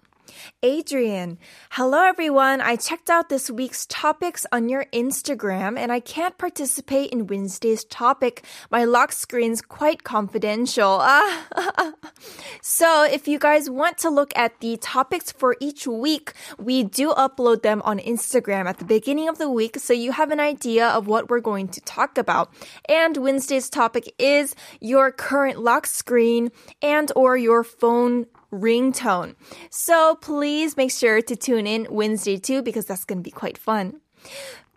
Adrian. 0.63 1.37
Hello, 1.71 2.03
everyone. 2.03 2.61
I 2.61 2.75
checked 2.75 3.09
out 3.09 3.29
this 3.29 3.49
week's 3.49 3.85
topics 3.85 4.45
on 4.51 4.69
your 4.69 4.85
Instagram 4.93 5.77
and 5.77 5.91
I 5.91 5.99
can't 5.99 6.37
participate 6.37 7.11
in 7.11 7.27
Wednesday's 7.27 7.83
topic. 7.85 8.43
My 8.69 8.85
lock 8.85 9.11
screen's 9.11 9.61
quite 9.61 10.03
confidential. 10.03 11.01
so 12.61 13.03
if 13.03 13.27
you 13.27 13.39
guys 13.39 13.69
want 13.69 13.97
to 13.99 14.09
look 14.09 14.31
at 14.35 14.59
the 14.59 14.77
topics 14.77 15.31
for 15.31 15.55
each 15.59 15.87
week, 15.87 16.33
we 16.57 16.83
do 16.83 17.11
upload 17.11 17.61
them 17.61 17.81
on 17.85 17.99
Instagram 17.99 18.65
at 18.65 18.79
the 18.79 18.85
beginning 18.85 19.29
of 19.29 19.37
the 19.37 19.49
week 19.49 19.77
so 19.77 19.93
you 19.93 20.11
have 20.11 20.31
an 20.31 20.39
idea 20.39 20.87
of 20.87 21.07
what 21.07 21.29
we're 21.29 21.39
going 21.39 21.67
to 21.69 21.81
talk 21.81 22.17
about. 22.17 22.51
And 22.87 23.17
Wednesday's 23.17 23.69
topic 23.69 24.13
is 24.17 24.55
your 24.79 25.11
current 25.11 25.59
lock 25.59 25.85
screen 25.85 26.51
and 26.81 27.11
or 27.15 27.37
your 27.37 27.63
phone 27.63 28.25
ringtone. 28.52 29.34
So 29.70 30.16
please 30.16 30.76
make 30.76 30.90
sure 30.90 31.20
to 31.22 31.36
tune 31.36 31.66
in 31.66 31.86
Wednesday 31.90 32.38
too 32.38 32.62
because 32.62 32.86
that's 32.86 33.04
going 33.04 33.18
to 33.18 33.22
be 33.22 33.30
quite 33.30 33.58
fun. 33.58 34.00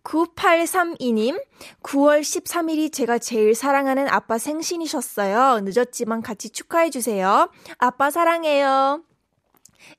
9832님, 0.07 1.37
9월 1.83 2.21
13일이 2.21 2.93
제가 2.93 3.19
제일 3.19 3.53
사랑하는 3.53 4.07
아빠 4.07 4.37
생신이셨어요. 4.37 5.59
늦었지만 5.65 6.21
같이 6.21 6.49
축하해주세요. 6.49 7.49
아빠 7.77 8.09
사랑해요. 8.09 9.03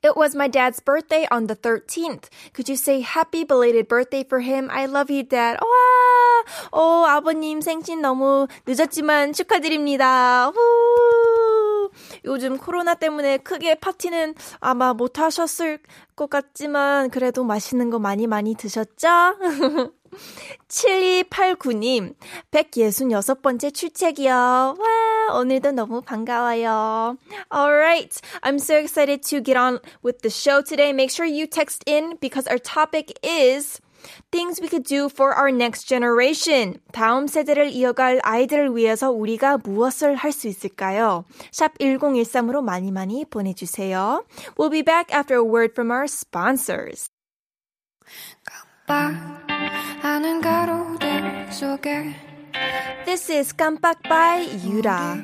It 0.03 0.15
was 0.15 0.35
my 0.35 0.47
dad's 0.47 0.79
birthday 0.79 1.27
on 1.31 1.47
the 1.47 1.55
13th. 1.55 2.29
Could 2.53 2.69
you 2.69 2.75
say 2.75 3.01
happy 3.01 3.43
belated 3.43 3.87
birthday 3.87 4.23
for 4.23 4.39
him? 4.39 4.69
I 4.71 4.85
love 4.85 5.09
you, 5.09 5.23
dad. 5.23 5.57
와, 5.61 6.43
어, 6.71 7.05
아버님 7.05 7.61
생신 7.61 8.01
너무 8.01 8.47
늦었지만 8.65 9.33
축하드립니다. 9.33 10.51
후. 10.53 11.22
요즘 12.24 12.58
코로나 12.58 12.94
때문에 12.94 13.38
크게 13.38 13.76
파티는 13.76 14.34
아마 14.60 14.92
못 14.94 15.18
하셨을 15.18 15.78
것 16.16 16.30
같지만 16.30 17.10
그래도 17.10 17.44
맛있는 17.44 17.90
거 17.90 17.98
많이 17.98 18.26
많이 18.26 18.54
드셨죠? 18.54 19.08
7289님, 20.68 22.14
166번째 22.50 23.74
출첵이요. 23.74 24.32
와, 24.32 25.38
오늘도 25.38 25.72
너무 25.72 26.02
반가워요. 26.02 27.16
Alright, 27.52 28.20
I'm 28.42 28.56
so 28.58 28.76
excited 28.76 29.22
to 29.28 29.40
get 29.40 29.56
on 29.56 29.80
with 30.04 30.20
the 30.22 30.30
show 30.30 30.62
today. 30.62 30.92
Make 30.92 31.10
sure 31.10 31.26
you 31.26 31.46
text 31.46 31.82
in 31.86 32.16
because 32.20 32.46
our 32.46 32.58
topic 32.58 33.18
is 33.22 33.80
Things 34.30 34.60
we 34.60 34.68
could 34.68 34.84
do 34.84 35.06
for 35.08 35.34
our 35.34 35.48
next 35.50 35.86
generation. 35.88 36.80
다음 36.92 37.26
세대를 37.26 37.70
이어갈 37.70 38.20
아이들을 38.22 38.76
위해서 38.76 39.10
우리가 39.10 39.58
무엇을 39.58 40.14
할 40.14 40.32
수 40.32 40.48
있을까요? 40.48 41.24
샵 41.52 41.78
1013으로 41.78 42.62
많이 42.62 42.90
많이 42.90 43.24
보내주세요. 43.24 44.24
We'll 44.56 44.70
be 44.70 44.82
back 44.82 45.14
after 45.14 45.36
a 45.40 45.44
word 45.44 45.72
from 45.74 45.90
our 45.90 46.04
sponsors. 46.04 47.08
깜빡하는 48.86 50.40
가로등 50.40 51.50
속에 51.50 52.14
This 53.06 53.30
is 53.32 53.54
깜빡 53.54 54.02
by 54.02 54.46
유라. 54.66 55.22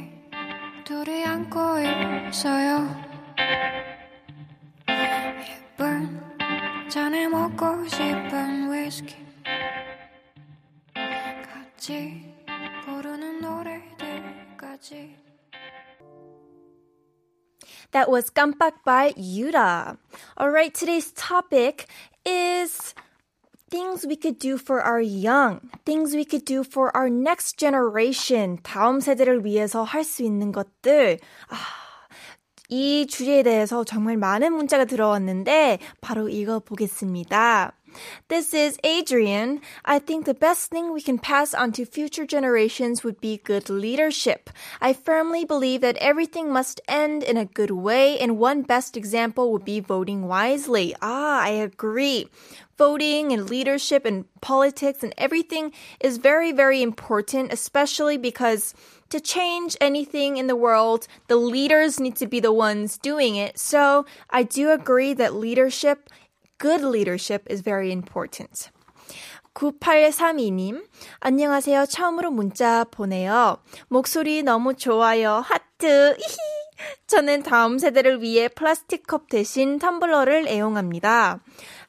둘이 0.85 1.25
안고 1.25 1.59
있어요. 2.31 2.89
예쁜 4.89 6.30
잔에 6.90 7.28
먹고 7.28 7.88
싶은 7.88 8.72
위스키 8.72 9.16
같이 10.94 12.34
부르는 12.86 13.42
노래들까지 13.42 15.16
That 17.92 18.10
was 18.12 18.30
깜빡 18.30 18.84
by 18.84 19.14
Yuda. 19.14 19.98
Alright, 20.38 20.74
today's 20.74 21.12
topic 21.14 21.88
is 22.26 22.94
things 23.70 24.06
we 24.06 24.16
could 24.16 24.38
do 24.38 24.58
for 24.58 24.82
our 24.82 25.00
young, 25.00 25.62
things 25.86 26.14
we 26.14 26.26
could 26.26 26.46
do 26.46 26.64
for 26.64 26.92
our 26.96 27.10
next 27.10 27.58
generation, 27.58 28.60
다음 28.64 29.00
세대를 29.00 29.46
위해서 29.46 29.84
할 29.84 30.04
수 30.04 30.24
있는 30.24 30.52
것들. 30.52 31.20
아, 31.50 31.56
이 32.70 33.06
주제에 33.08 33.44
대해서 33.44 33.84
정말 33.84 34.18
많은 34.18 34.54
문자가 34.54 34.86
들어왔는데 34.86 35.80
바로 36.02 36.30
읽어보겠습니다. 36.30 37.74
This 38.28 38.54
is 38.54 38.78
Adrian. 38.84 39.62
I 39.86 40.00
think 40.00 40.26
the 40.26 40.34
best 40.34 40.70
thing 40.70 40.92
we 40.92 41.02
can 41.02 41.18
pass 41.18 41.54
on 41.54 41.72
to 41.74 41.86
future 41.86 42.26
generations 42.26 43.04
would 43.04 43.22
be 43.22 43.38
good 43.38 43.70
leadership. 43.70 44.50
I 44.82 44.92
firmly 44.92 45.46
believe 45.46 45.80
that 45.82 45.98
everything 46.02 46.52
must 46.52 46.82
end 46.90 47.24
in 47.24 47.38
a 47.38 47.46
good 47.46 47.72
way, 47.72 48.20
and 48.20 48.38
one 48.38 48.64
best 48.64 48.98
example 48.98 49.52
would 49.54 49.64
be 49.64 49.80
voting 49.80 50.28
wisely. 50.28 50.94
Ah, 51.02 51.42
I 51.42 51.52
agree. 51.52 52.28
Voting 52.78 53.32
and 53.32 53.50
leadership 53.50 54.04
and 54.04 54.26
politics 54.42 55.02
and 55.02 55.14
everything 55.18 55.72
is 56.02 56.18
very, 56.18 56.52
very 56.52 56.82
important, 56.82 57.54
especially 57.54 58.18
because 58.18 58.74
to 59.10 59.20
change 59.20 59.78
anything 59.80 60.38
in 60.38 60.48
the 60.48 60.56
world, 60.56 61.08
the 61.28 61.36
leaders 61.36 62.00
need 62.00 62.16
to 62.18 62.28
be 62.28 62.40
the 62.40 62.52
ones 62.52 62.98
doing 62.98 63.36
it. 63.36 63.60
So 63.60 64.06
I 64.30 64.44
do 64.44 64.72
agree 64.72 65.14
that 65.14 65.36
leadership, 65.36 66.10
good 66.58 66.82
leadership 66.82 67.48
is 67.50 67.62
very 67.62 67.92
important. 67.92 68.72
9832님, 69.54 70.84
안녕하세요. 71.22 71.86
처음으로 71.86 72.32
문자 72.32 72.84
보내요. 72.84 73.58
목소리 73.88 74.44
너무 74.44 74.74
좋아요. 74.74 75.36
하트. 75.46 76.18
저는 77.08 77.44
다음 77.44 77.78
세대를 77.78 78.22
위해 78.22 78.48
플라스틱 78.48 79.08
컵 79.08 79.30
대신 79.30 79.80
텀블러를 79.80 80.48
애용합니다. 80.48 81.40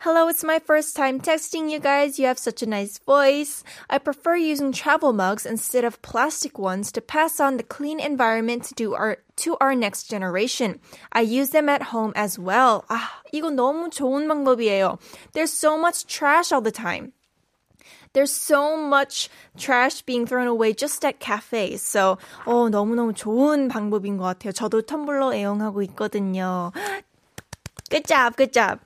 Hello, 0.04 0.28
it's 0.28 0.44
my 0.44 0.60
first 0.62 0.94
time 0.94 1.20
texting 1.20 1.70
you 1.70 1.80
guys. 1.80 2.18
You 2.18 2.26
have 2.26 2.38
such 2.38 2.62
a 2.62 2.68
nice 2.68 2.98
voice. 2.98 3.64
I 3.88 3.98
prefer 3.98 4.36
using 4.36 4.72
travel 4.72 5.12
mugs 5.12 5.46
instead 5.46 5.84
of 5.84 6.00
plastic 6.02 6.58
ones 6.58 6.92
to 6.92 7.00
pass 7.00 7.40
on 7.40 7.56
the 7.56 7.64
clean 7.64 7.98
environment 7.98 8.64
to 8.68 8.74
do 8.74 8.94
our 8.94 9.18
to 9.44 9.56
our 9.60 9.74
next 9.74 10.04
generation. 10.08 10.80
I 11.12 11.22
use 11.22 11.50
them 11.50 11.68
at 11.68 11.92
home 11.92 12.12
as 12.14 12.38
well. 12.38 12.84
아, 12.88 13.22
이거 13.32 13.50
너무 13.50 13.90
좋은 13.90 14.28
방법이에요. 14.28 14.98
There's 15.32 15.52
so 15.52 15.76
much 15.76 16.06
trash 16.06 16.52
all 16.52 16.62
the 16.62 16.70
time. 16.70 17.12
There's 18.13 18.31
so 18.31 18.75
much 18.75 19.29
trash 19.57 20.01
being 20.01 20.25
thrown 20.27 20.47
away 20.47 20.73
just 20.73 21.05
at 21.05 21.19
cafes. 21.19 21.81
So, 21.81 22.17
어, 22.45 22.69
너무너무 22.69 23.13
좋은 23.13 23.69
방법인 23.69 24.17
것 24.17 24.23
같아요. 24.25 24.51
저도 24.51 24.81
텀블러 24.81 25.33
애용하고 25.33 25.81
있거든요. 25.83 26.71
Good 27.89 28.07
job, 28.07 28.35
good 28.35 28.53
job. 28.53 28.79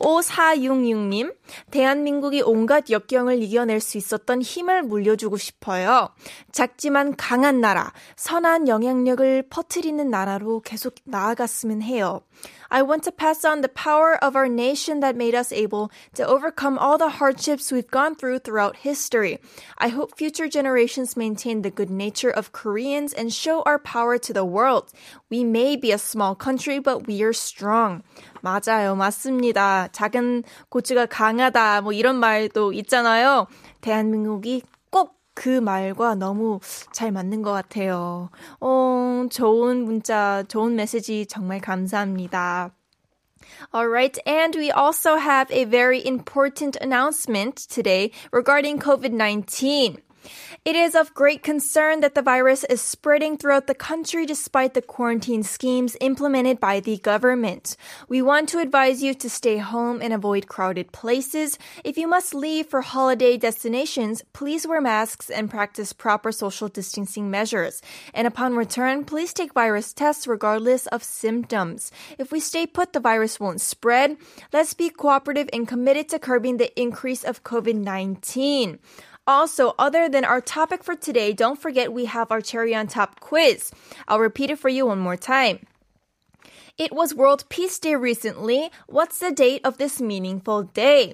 5466님, 0.00 1.34
대한민국이 1.70 2.42
온갖 2.42 2.90
역경을 2.90 3.42
이겨낼 3.42 3.80
수 3.80 3.98
있었던 3.98 4.40
힘을 4.42 4.82
물려주고 4.82 5.36
싶어요. 5.36 6.08
작지만 6.52 7.16
강한 7.16 7.60
나라, 7.60 7.92
선한 8.16 8.68
영향력을 8.68 9.44
퍼뜨리는 9.50 10.08
나라로 10.08 10.60
계속 10.60 10.94
나아갔으면 11.04 11.82
해요. 11.82 12.22
I 12.70 12.82
want 12.82 13.02
to 13.04 13.12
pass 13.12 13.46
on 13.46 13.62
the 13.62 13.68
power 13.68 14.18
of 14.22 14.36
our 14.36 14.46
nation 14.46 15.00
that 15.00 15.16
made 15.16 15.34
us 15.34 15.52
able 15.52 15.90
to 16.14 16.26
overcome 16.26 16.78
all 16.78 16.98
the 16.98 17.16
hardships 17.16 17.72
we've 17.72 17.90
gone 17.90 18.14
through 18.14 18.40
throughout 18.40 18.84
history. 18.84 19.38
I 19.78 19.88
hope 19.88 20.18
future 20.18 20.48
generations 20.48 21.16
maintain 21.16 21.62
the 21.62 21.70
good 21.70 21.88
nature 21.88 22.30
of 22.30 22.52
Koreans 22.52 23.14
and 23.14 23.32
show 23.32 23.62
our 23.62 23.78
power 23.78 24.18
to 24.18 24.32
the 24.34 24.44
world. 24.44 24.92
We 25.30 25.44
may 25.44 25.76
be 25.76 25.92
a 25.92 25.98
small 25.98 26.34
country, 26.34 26.78
but 26.78 27.06
we 27.06 27.22
are 27.22 27.32
strong. 27.32 28.02
맞아요. 28.43 28.95
맞습니다. 28.95 29.87
작은 29.93 30.43
고추가 30.69 31.05
강하다. 31.05 31.81
뭐 31.81 31.93
이런 31.93 32.17
말도 32.17 32.73
있잖아요. 32.73 33.47
대한민국이 33.81 34.61
꼭 34.91 35.23
그 35.33 35.59
말과 35.59 36.15
너무 36.15 36.59
잘 36.91 37.11
맞는 37.11 37.41
것 37.41 37.51
같아요. 37.51 38.29
어, 38.59 39.25
좋은 39.29 39.83
문자, 39.83 40.43
좋은 40.47 40.75
메시지 40.75 41.25
정말 41.25 41.59
감사합니다. 41.59 42.71
Alright, 43.73 44.21
and 44.25 44.57
we 44.57 44.71
also 44.71 45.15
have 45.17 45.51
a 45.51 45.65
very 45.65 46.01
important 46.05 46.77
announcement 46.81 47.67
today 47.67 48.11
regarding 48.31 48.79
COVID-19. 48.79 49.97
It 50.65 50.75
is 50.75 50.95
of 50.95 51.13
great 51.13 51.43
concern 51.43 51.99
that 51.99 52.15
the 52.15 52.21
virus 52.21 52.63
is 52.65 52.81
spreading 52.81 53.37
throughout 53.37 53.67
the 53.67 53.75
country 53.75 54.25
despite 54.25 54.73
the 54.73 54.81
quarantine 54.81 55.43
schemes 55.43 55.97
implemented 55.99 56.59
by 56.59 56.79
the 56.79 56.97
government. 56.97 57.75
We 58.07 58.21
want 58.21 58.49
to 58.49 58.59
advise 58.59 59.03
you 59.03 59.13
to 59.13 59.29
stay 59.29 59.57
home 59.57 60.01
and 60.01 60.13
avoid 60.13 60.47
crowded 60.47 60.91
places. 60.91 61.57
If 61.83 61.97
you 61.97 62.07
must 62.07 62.33
leave 62.33 62.67
for 62.67 62.81
holiday 62.81 63.37
destinations, 63.37 64.23
please 64.33 64.67
wear 64.67 64.81
masks 64.81 65.29
and 65.29 65.49
practice 65.49 65.93
proper 65.93 66.31
social 66.31 66.67
distancing 66.67 67.29
measures. 67.29 67.81
And 68.13 68.27
upon 68.27 68.55
return, 68.55 69.03
please 69.03 69.33
take 69.33 69.53
virus 69.53 69.93
tests 69.93 70.27
regardless 70.27 70.87
of 70.87 71.03
symptoms. 71.03 71.91
If 72.17 72.31
we 72.31 72.39
stay 72.39 72.65
put, 72.65 72.93
the 72.93 72.99
virus 72.99 73.39
won't 73.39 73.61
spread. 73.61 74.17
Let's 74.51 74.73
be 74.73 74.89
cooperative 74.89 75.49
and 75.51 75.67
committed 75.67 76.09
to 76.09 76.19
curbing 76.19 76.57
the 76.57 76.71
increase 76.79 77.23
of 77.23 77.43
COVID-19. 77.43 78.79
Also, 79.26 79.74
other 79.78 80.08
than 80.08 80.24
our 80.24 80.40
topic 80.40 80.82
for 80.82 80.94
today, 80.94 81.32
don't 81.32 81.60
forget 81.60 81.92
we 81.92 82.06
have 82.06 82.32
our 82.32 82.40
cherry 82.40 82.74
on 82.74 82.86
top 82.86 83.20
quiz. 83.20 83.70
I'll 84.08 84.20
repeat 84.20 84.50
it 84.50 84.58
for 84.58 84.70
you 84.70 84.86
one 84.86 84.98
more 84.98 85.16
time. 85.16 85.66
It 86.78 86.92
was 86.92 87.12
World 87.12 87.42
Peace 87.48 87.80
Day 87.80 87.96
recently. 87.96 88.70
What's 88.86 89.18
the 89.18 89.32
date 89.32 89.62
of 89.64 89.78
this 89.78 90.00
meaningful 90.00 90.62
day? 90.72 91.12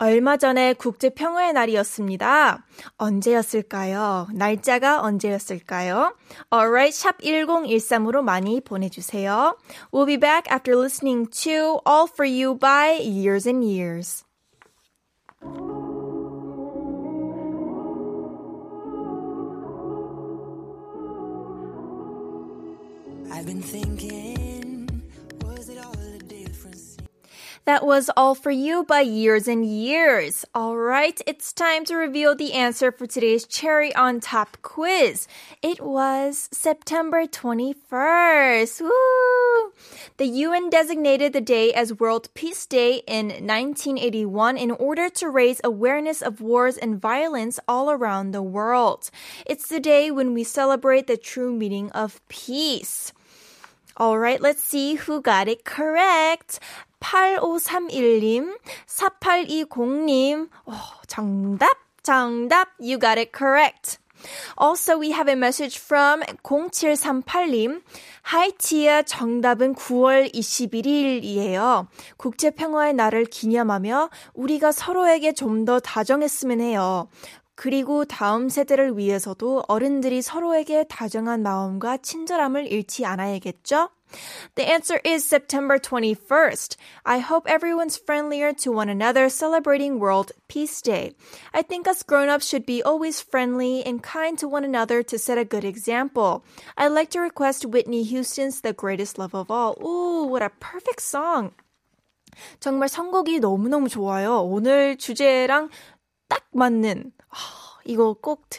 얼마 0.00 0.36
전에 0.36 0.74
국제 0.74 1.08
평화의 1.08 1.52
날이었습니다. 1.52 2.64
언제였을까요? 2.98 4.26
날짜가 4.34 5.02
언제였을까요? 5.02 6.16
Alright, 6.52 6.92
샵 6.92 7.18
1013으로 7.22 8.22
많이 8.22 8.60
보내주세요. 8.60 9.56
We'll 9.92 10.06
be 10.06 10.16
back 10.16 10.50
after 10.50 10.74
listening 10.74 11.28
to 11.44 11.78
All 11.86 12.08
For 12.08 12.26
You 12.26 12.58
by 12.58 12.98
Years 12.98 13.46
and 13.46 13.62
Years. 13.62 14.24
I've 23.31 23.45
been 23.45 23.61
thinking, 23.61 25.03
was 25.41 25.69
it 25.69 25.77
all 25.77 25.93
a? 25.93 26.09
That 27.69 27.85
was 27.85 28.09
all 28.17 28.33
for 28.33 28.49
you 28.49 28.83
by 28.83 29.01
years 29.01 29.47
and 29.47 29.63
years. 29.63 30.43
All 30.55 30.75
right, 30.75 31.21
it's 31.27 31.53
time 31.53 31.85
to 31.85 31.95
reveal 31.95 32.35
the 32.35 32.53
answer 32.53 32.91
for 32.91 33.05
today's 33.05 33.45
cherry 33.45 33.93
on 33.93 34.19
top 34.19 34.57
quiz. 34.63 35.27
It 35.61 35.79
was 35.79 36.49
September 36.51 37.27
21st. 37.27 38.81
Woo! 38.81 39.71
The 40.17 40.25
UN 40.25 40.71
designated 40.71 41.31
the 41.31 41.41
day 41.41 41.71
as 41.71 41.99
World 41.99 42.33
Peace 42.33 42.65
Day 42.65 43.03
in 43.05 43.27
1981 43.27 44.57
in 44.57 44.71
order 44.71 45.07
to 45.07 45.29
raise 45.29 45.61
awareness 45.63 46.23
of 46.23 46.41
wars 46.41 46.75
and 46.75 46.99
violence 46.99 47.59
all 47.67 47.91
around 47.91 48.31
the 48.31 48.41
world. 48.41 49.11
It's 49.45 49.67
the 49.67 49.79
day 49.79 50.09
when 50.09 50.33
we 50.33 50.43
celebrate 50.43 51.05
the 51.05 51.17
true 51.17 51.53
meaning 51.53 51.91
of 51.91 52.27
peace. 52.29 53.13
All 53.99 54.17
right, 54.17 54.39
let's 54.41 54.63
see 54.63 54.95
who 54.95 55.21
got 55.21 55.49
it 55.49 55.65
correct. 55.65 56.59
8531님, 57.01 58.53
4820님, 58.87 60.47
oh, 60.67 60.91
정답, 61.07 61.77
정답, 62.03 62.67
you 62.79 62.97
got 62.97 63.17
it 63.17 63.31
correct. 63.33 63.99
Also, 64.57 64.97
we 64.97 65.11
have 65.11 65.29
a 65.29 65.35
message 65.35 65.77
from 65.77 66.21
0738님. 66.43 67.81
Hi, 68.25 68.51
Tia. 68.57 69.03
정답은 69.03 69.75
9월 69.75 70.33
21일이에요. 70.33 71.87
국제평화의 72.17 72.93
날을 72.95 73.25
기념하며 73.25 74.09
우리가 74.33 74.73
서로에게 74.73 75.31
좀 75.33 75.63
더 75.63 75.79
다정했으면 75.79 76.59
해요. 76.59 77.07
그리고 77.58 78.04
다음 78.04 78.48
세대를 78.48 78.98
위해서도 78.98 79.64
어른들이 79.68 80.22
서로에게 80.22 80.84
다정한 80.88 81.42
마음과 81.42 81.98
친절함을 81.98 82.66
잃지 82.66 83.06
않아야겠죠? 83.06 83.90
The 84.54 84.70
answer 84.70 85.00
is 85.04 85.24
September 85.24 85.78
21st. 85.78 86.76
I 87.04 87.18
hope 87.18 87.48
everyone's 87.48 87.96
friendlier 87.96 88.52
to 88.62 88.72
one 88.72 88.88
another 88.88 89.28
celebrating 89.28 89.98
World 89.98 90.32
Peace 90.48 90.82
Day. 90.82 91.14
I 91.52 91.62
think 91.62 91.88
us 91.88 92.02
grown-ups 92.02 92.46
should 92.46 92.66
be 92.66 92.82
always 92.82 93.20
friendly 93.20 93.82
and 93.84 94.02
kind 94.02 94.38
to 94.38 94.48
one 94.48 94.64
another 94.64 95.02
to 95.02 95.18
set 95.18 95.38
a 95.38 95.44
good 95.44 95.64
example. 95.64 96.44
I'd 96.76 96.94
like 96.94 97.10
to 97.10 97.20
request 97.20 97.66
Whitney 97.66 98.02
Houston's 98.04 98.60
The 98.60 98.72
Greatest 98.72 99.18
Love 99.18 99.34
of 99.34 99.50
All. 99.50 99.74
Ooh, 99.82 100.26
what 100.26 100.42
a 100.42 100.50
perfect 100.60 101.02
song. 101.02 101.50
정말 102.60 102.88
선곡이 102.88 103.38
너무너무 103.38 103.88
좋아요. 103.88 104.42
오늘 104.42 104.96
주제랑 104.96 105.70
딱 106.29 106.45
맞는 106.53 107.11
이거 107.85 108.13
꼭 108.13 108.49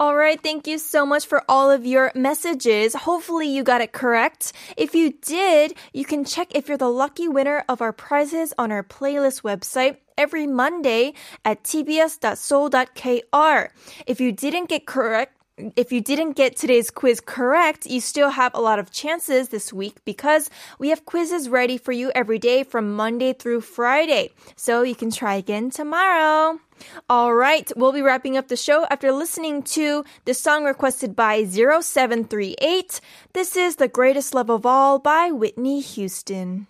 Alright, 0.00 0.42
thank 0.42 0.66
you 0.66 0.78
so 0.78 1.06
much 1.06 1.26
for 1.26 1.42
all 1.48 1.70
of 1.70 1.86
your 1.86 2.10
messages. 2.14 2.94
Hopefully 2.94 3.48
you 3.48 3.62
got 3.62 3.80
it 3.80 3.92
correct. 3.92 4.52
If 4.76 4.94
you 4.94 5.12
did, 5.22 5.74
you 5.92 6.04
can 6.04 6.24
check 6.24 6.54
if 6.54 6.68
you're 6.68 6.76
the 6.76 6.90
lucky 6.90 7.28
winner 7.28 7.64
of 7.68 7.80
our 7.80 7.92
prizes 7.92 8.52
on 8.58 8.72
our 8.72 8.82
playlist 8.82 9.42
website 9.42 9.98
every 10.16 10.46
Monday 10.46 11.12
at 11.44 11.62
tbs.seoul.kr. 11.62 13.68
If 14.06 14.20
you 14.20 14.32
didn't 14.32 14.68
get 14.68 14.86
correct, 14.86 15.33
if 15.56 15.92
you 15.92 16.00
didn't 16.00 16.32
get 16.32 16.56
today's 16.56 16.90
quiz 16.90 17.20
correct, 17.20 17.86
you 17.86 18.00
still 18.00 18.30
have 18.30 18.54
a 18.54 18.60
lot 18.60 18.78
of 18.78 18.90
chances 18.90 19.50
this 19.50 19.72
week 19.72 20.04
because 20.04 20.50
we 20.78 20.88
have 20.88 21.04
quizzes 21.04 21.48
ready 21.48 21.78
for 21.78 21.92
you 21.92 22.10
every 22.14 22.38
day 22.38 22.64
from 22.64 22.94
Monday 22.94 23.32
through 23.32 23.60
Friday. 23.60 24.30
So 24.56 24.82
you 24.82 24.94
can 24.94 25.10
try 25.10 25.34
again 25.34 25.70
tomorrow. 25.70 26.58
All 27.08 27.34
right, 27.34 27.70
we'll 27.76 27.92
be 27.92 28.02
wrapping 28.02 28.36
up 28.36 28.48
the 28.48 28.56
show 28.56 28.84
after 28.90 29.12
listening 29.12 29.62
to 29.74 30.04
the 30.24 30.34
song 30.34 30.64
requested 30.64 31.14
by 31.14 31.44
0738. 31.44 33.00
This 33.32 33.56
is 33.56 33.76
The 33.76 33.88
Greatest 33.88 34.34
Love 34.34 34.50
of 34.50 34.66
All 34.66 34.98
by 34.98 35.30
Whitney 35.30 35.80
Houston. 35.80 36.66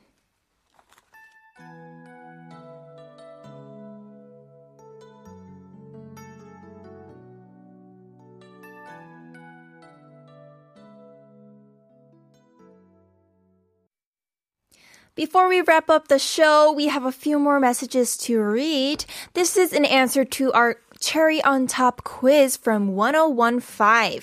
Before 15.17 15.49
we 15.49 15.61
wrap 15.61 15.89
up 15.91 16.09
the 16.09 16.19
show, 16.19 16.73
we 16.73 16.89
have 16.89 17.05
a 17.05 17.13
few 17.13 17.39
more 17.39 17.61
messages 17.61 18.17
to 18.17 18.43
read. 18.43 19.05
This 19.35 19.57
is 19.57 19.73
an 19.73 19.85
answer 19.85 20.25
to 20.25 20.53
our 20.53 20.79
cherry 21.05 21.45
on 21.45 21.67
top 21.67 22.03
quiz 22.03 22.57
from 22.57 22.97
1015. 22.97 24.23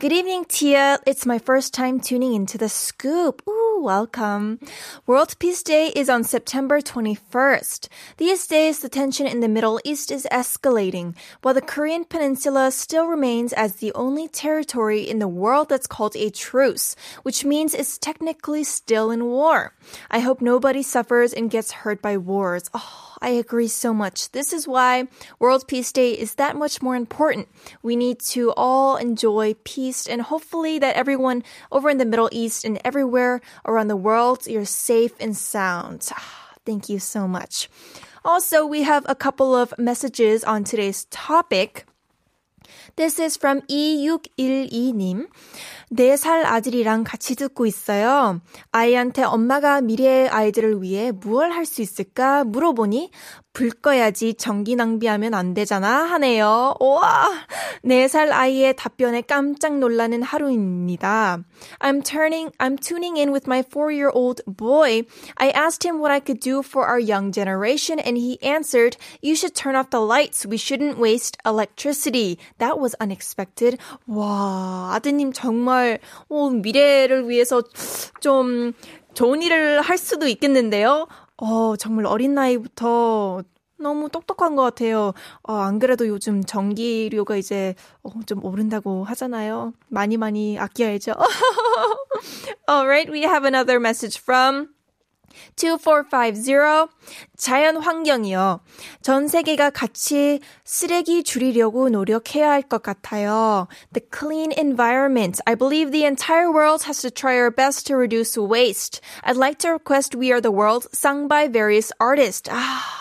Good 0.00 0.12
evening, 0.12 0.46
Tia. 0.46 0.98
It's 1.06 1.24
my 1.24 1.38
first 1.38 1.72
time 1.72 2.00
tuning 2.00 2.34
into 2.34 2.58
the 2.58 2.68
scoop. 2.68 3.40
Ooh, 3.48 3.80
welcome. 3.80 4.58
World 5.06 5.38
Peace 5.38 5.62
Day 5.62 5.92
is 5.94 6.08
on 6.08 6.24
September 6.24 6.80
21st. 6.80 7.86
These 8.16 8.48
days, 8.48 8.80
the 8.80 8.88
tension 8.88 9.28
in 9.28 9.38
the 9.38 9.48
Middle 9.48 9.80
East 9.84 10.10
is 10.10 10.26
escalating, 10.32 11.14
while 11.42 11.54
the 11.54 11.62
Korean 11.62 12.04
Peninsula 12.04 12.72
still 12.72 13.06
remains 13.06 13.52
as 13.52 13.76
the 13.76 13.92
only 13.94 14.26
territory 14.26 15.02
in 15.02 15.20
the 15.20 15.28
world 15.28 15.68
that's 15.68 15.86
called 15.86 16.16
a 16.16 16.30
truce, 16.30 16.96
which 17.22 17.44
means 17.44 17.74
it's 17.74 17.96
technically 17.96 18.64
still 18.64 19.12
in 19.12 19.26
war. 19.26 19.72
I 20.10 20.18
hope 20.18 20.40
nobody 20.40 20.82
suffers 20.82 21.32
and 21.32 21.48
gets 21.48 21.86
hurt 21.86 22.02
by 22.02 22.16
wars. 22.16 22.68
Oh, 22.74 23.07
I 23.20 23.30
agree 23.30 23.68
so 23.68 23.92
much. 23.92 24.30
This 24.30 24.52
is 24.52 24.68
why 24.68 25.08
World 25.38 25.66
Peace 25.66 25.90
Day 25.90 26.12
is 26.12 26.36
that 26.36 26.56
much 26.56 26.80
more 26.80 26.94
important. 26.94 27.48
We 27.82 27.96
need 27.96 28.20
to 28.30 28.52
all 28.56 28.96
enjoy 28.96 29.54
peace 29.64 30.06
and 30.06 30.22
hopefully 30.22 30.78
that 30.78 30.94
everyone 30.94 31.42
over 31.72 31.90
in 31.90 31.98
the 31.98 32.04
Middle 32.04 32.28
East 32.30 32.64
and 32.64 32.80
everywhere 32.84 33.40
around 33.66 33.88
the 33.88 33.96
world, 33.96 34.46
you're 34.46 34.64
safe 34.64 35.12
and 35.18 35.36
sound. 35.36 36.08
Ah, 36.12 36.54
thank 36.64 36.88
you 36.88 37.00
so 37.00 37.26
much. 37.26 37.68
Also, 38.24 38.64
we 38.64 38.82
have 38.82 39.04
a 39.08 39.14
couple 39.14 39.54
of 39.54 39.74
messages 39.78 40.44
on 40.44 40.62
today's 40.62 41.06
topic. 41.06 41.87
This 42.98 43.22
is 43.22 43.38
from 43.38 43.60
2612님. 43.68 45.28
4살 45.92 46.44
아들이랑 46.44 47.04
같이 47.04 47.36
듣고 47.36 47.64
있어요. 47.64 48.40
아이한테 48.72 49.22
엄마가 49.22 49.80
미래의 49.82 50.28
아이들을 50.28 50.82
위해 50.82 51.12
무얼 51.12 51.52
할수 51.52 51.80
있을까 51.80 52.42
물어보니 52.42 53.12
불 53.58 53.70
꺼야지 53.70 54.34
전기 54.34 54.76
낭비하면 54.76 55.34
안 55.34 55.52
되잖아 55.52 56.04
하네요. 56.12 56.76
와! 56.78 57.28
4살 57.84 58.30
아이의 58.30 58.76
답변에 58.76 59.22
깜짝 59.22 59.80
놀라는 59.80 60.22
하루입니다. 60.22 61.40
I'm 61.80 62.04
turning, 62.04 62.52
I'm 62.58 62.80
tuning 62.80 63.18
in 63.18 63.32
with 63.32 63.48
my 63.48 63.64
four-year-old 63.68 64.44
boy. 64.46 65.02
I 65.38 65.50
asked 65.50 65.84
him 65.84 65.98
what 65.98 66.12
I 66.12 66.20
could 66.20 66.38
do 66.38 66.62
for 66.62 66.86
our 66.86 67.00
young 67.00 67.32
generation 67.32 67.98
and 67.98 68.16
he 68.16 68.38
answered, 68.46 68.96
you 69.22 69.34
should 69.34 69.56
turn 69.56 69.74
off 69.74 69.90
the 69.90 69.98
lights. 69.98 70.46
We 70.46 70.56
shouldn't 70.56 70.96
waste 70.96 71.36
electricity. 71.44 72.38
That 72.58 72.78
was 72.78 72.94
unexpected. 73.02 73.76
와, 74.06 74.94
아드님 74.94 75.32
정말 75.32 75.98
어, 76.30 76.48
미래를 76.48 77.28
위해서 77.28 77.64
좀 78.20 78.72
좋은 79.14 79.42
일을 79.42 79.80
할 79.80 79.98
수도 79.98 80.28
있겠는데요. 80.28 81.08
어, 81.38 81.76
정말 81.76 82.06
어린 82.06 82.34
나이부터 82.34 83.42
너무 83.80 84.08
똑똑한 84.10 84.56
것 84.56 84.62
같아요. 84.62 85.12
어, 85.42 85.54
안 85.54 85.78
그래도 85.78 86.08
요즘 86.08 86.42
전기료가 86.44 87.36
이제 87.36 87.74
어, 88.02 88.10
좀 88.26 88.44
오른다고 88.44 89.04
하잖아요. 89.04 89.72
많이 89.88 90.16
많이 90.16 90.58
아껴야죠. 90.58 91.12
Alright, 92.68 93.10
we 93.12 93.22
have 93.22 93.46
another 93.46 93.78
message 93.78 94.20
from 94.20 94.68
2450 95.55 96.89
자연 97.37 97.77
환경이요. 97.77 98.61
전 99.01 99.27
세계가 99.27 99.71
같이 99.71 100.39
쓰레기 100.63 101.23
줄이려고 101.23 101.89
노력해야 101.89 102.49
할 102.51 102.61
것 102.63 102.81
같아요. 102.81 103.67
The 103.93 104.07
clean 104.11 104.51
environment. 104.57 105.41
I 105.45 105.55
believe 105.55 105.91
the 105.91 106.05
entire 106.05 106.51
world 106.51 106.85
has 106.85 107.01
to 107.01 107.09
try 107.11 107.35
our 107.37 107.51
best 107.51 107.87
to 107.87 107.95
reduce 107.97 108.37
waste. 108.37 109.01
I'd 109.23 109.37
like 109.37 109.57
to 109.59 109.69
request 109.73 110.15
We 110.15 110.31
Are 110.31 110.41
the 110.41 110.51
World 110.51 110.87
sung 110.93 111.27
by 111.27 111.47
various 111.47 111.91
artists. 111.99 112.49
아, 112.49 112.96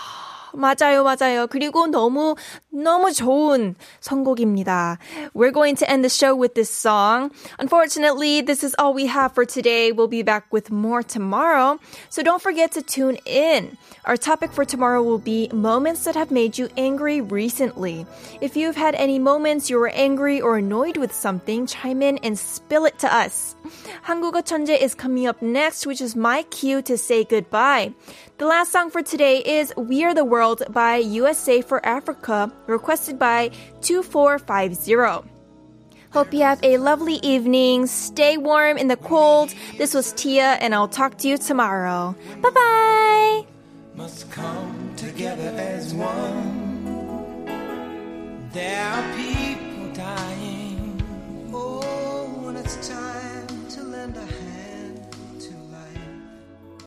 맞아요, 0.57 1.03
맞아요. 1.03 1.47
그리고 1.47 1.87
너무, 1.87 2.37
너무 2.71 3.13
좋은 3.13 3.75
선곡입니다. 4.01 4.99
We're 5.35 5.53
going 5.53 5.77
to 5.77 5.91
end 5.91 6.05
the 6.05 6.11
show 6.11 6.35
with 6.35 6.55
this 6.55 6.71
song. 6.71 7.31
Unfortunately, 7.59 8.43
this 8.43 8.63
is 8.63 8.75
all 8.79 8.93
we 8.93 9.07
have 9.07 9.33
for 9.33 9.45
today. 9.45 9.93
We'll 9.93 10.09
be 10.09 10.23
back 10.23 10.53
with 10.53 10.71
more 10.71 11.03
tomorrow. 11.03 11.79
So 12.11 12.23
don't 12.23 12.43
forget 12.43 12.73
to 12.73 12.83
tune 12.83 13.17
in. 13.25 13.77
Our 14.05 14.17
topic 14.17 14.53
for 14.53 14.65
tomorrow 14.65 15.03
will 15.03 15.19
be 15.19 15.49
moments 15.53 16.05
that 16.05 16.17
have 16.17 16.31
made 16.31 16.59
you 16.59 16.69
angry 16.77 17.21
recently. 17.21 18.05
If 18.41 18.57
you've 18.57 18.77
had 18.77 18.95
any 18.95 19.19
moments 19.19 19.71
you 19.71 19.79
were 19.79 19.89
angry 19.89 20.41
or 20.41 20.59
annoyed 20.59 20.97
with 20.97 21.15
something, 21.15 21.67
chime 21.67 22.03
in 22.03 22.19
and 22.19 22.39
spill 22.39 22.85
it 22.85 22.99
to 23.01 23.15
us. 23.15 23.55
한국어 24.03 24.43
천재 24.43 24.81
is 24.81 24.95
coming 24.95 25.27
up 25.27 25.41
next, 25.43 25.87
which 25.87 26.01
is 26.01 26.17
my 26.17 26.43
cue 26.45 26.83
to 26.83 26.97
say 26.97 27.25
goodbye. 27.25 27.93
The 28.39 28.47
last 28.47 28.73
song 28.73 28.91
for 28.91 29.03
today 29.03 29.39
is 29.39 29.73
We 29.77 30.05
Are 30.05 30.15
the 30.15 30.25
World 30.25 30.63
by 30.71 30.97
USA 30.97 31.63
for 31.63 31.85
Africa, 31.87 32.51
requested 32.67 33.19
by 33.19 33.51
2450. 33.83 35.29
Hope 36.13 36.35
you 36.35 36.43
have 36.43 36.61
a 36.63 36.77
lovely 36.77 37.21
evening. 37.23 37.87
Stay 37.87 38.37
warm 38.37 38.77
in 38.77 38.89
the 38.89 38.97
cold. 38.97 39.55
This 39.79 39.95
was 39.95 40.13
Tia, 40.13 40.59
and 40.61 40.75
I'll 40.75 40.89
talk 40.89 41.17
to 41.19 41.29
you 41.29 41.39
tomorrow. 41.39 42.15
Bye 42.43 42.51
bye. 42.51 43.47
must 43.95 44.31
come 44.31 44.93
together 44.97 45.55
as 45.57 45.95
one. 45.95 47.47
There 48.53 48.85
are 48.85 49.17
people 49.17 49.95
dying. 49.95 50.43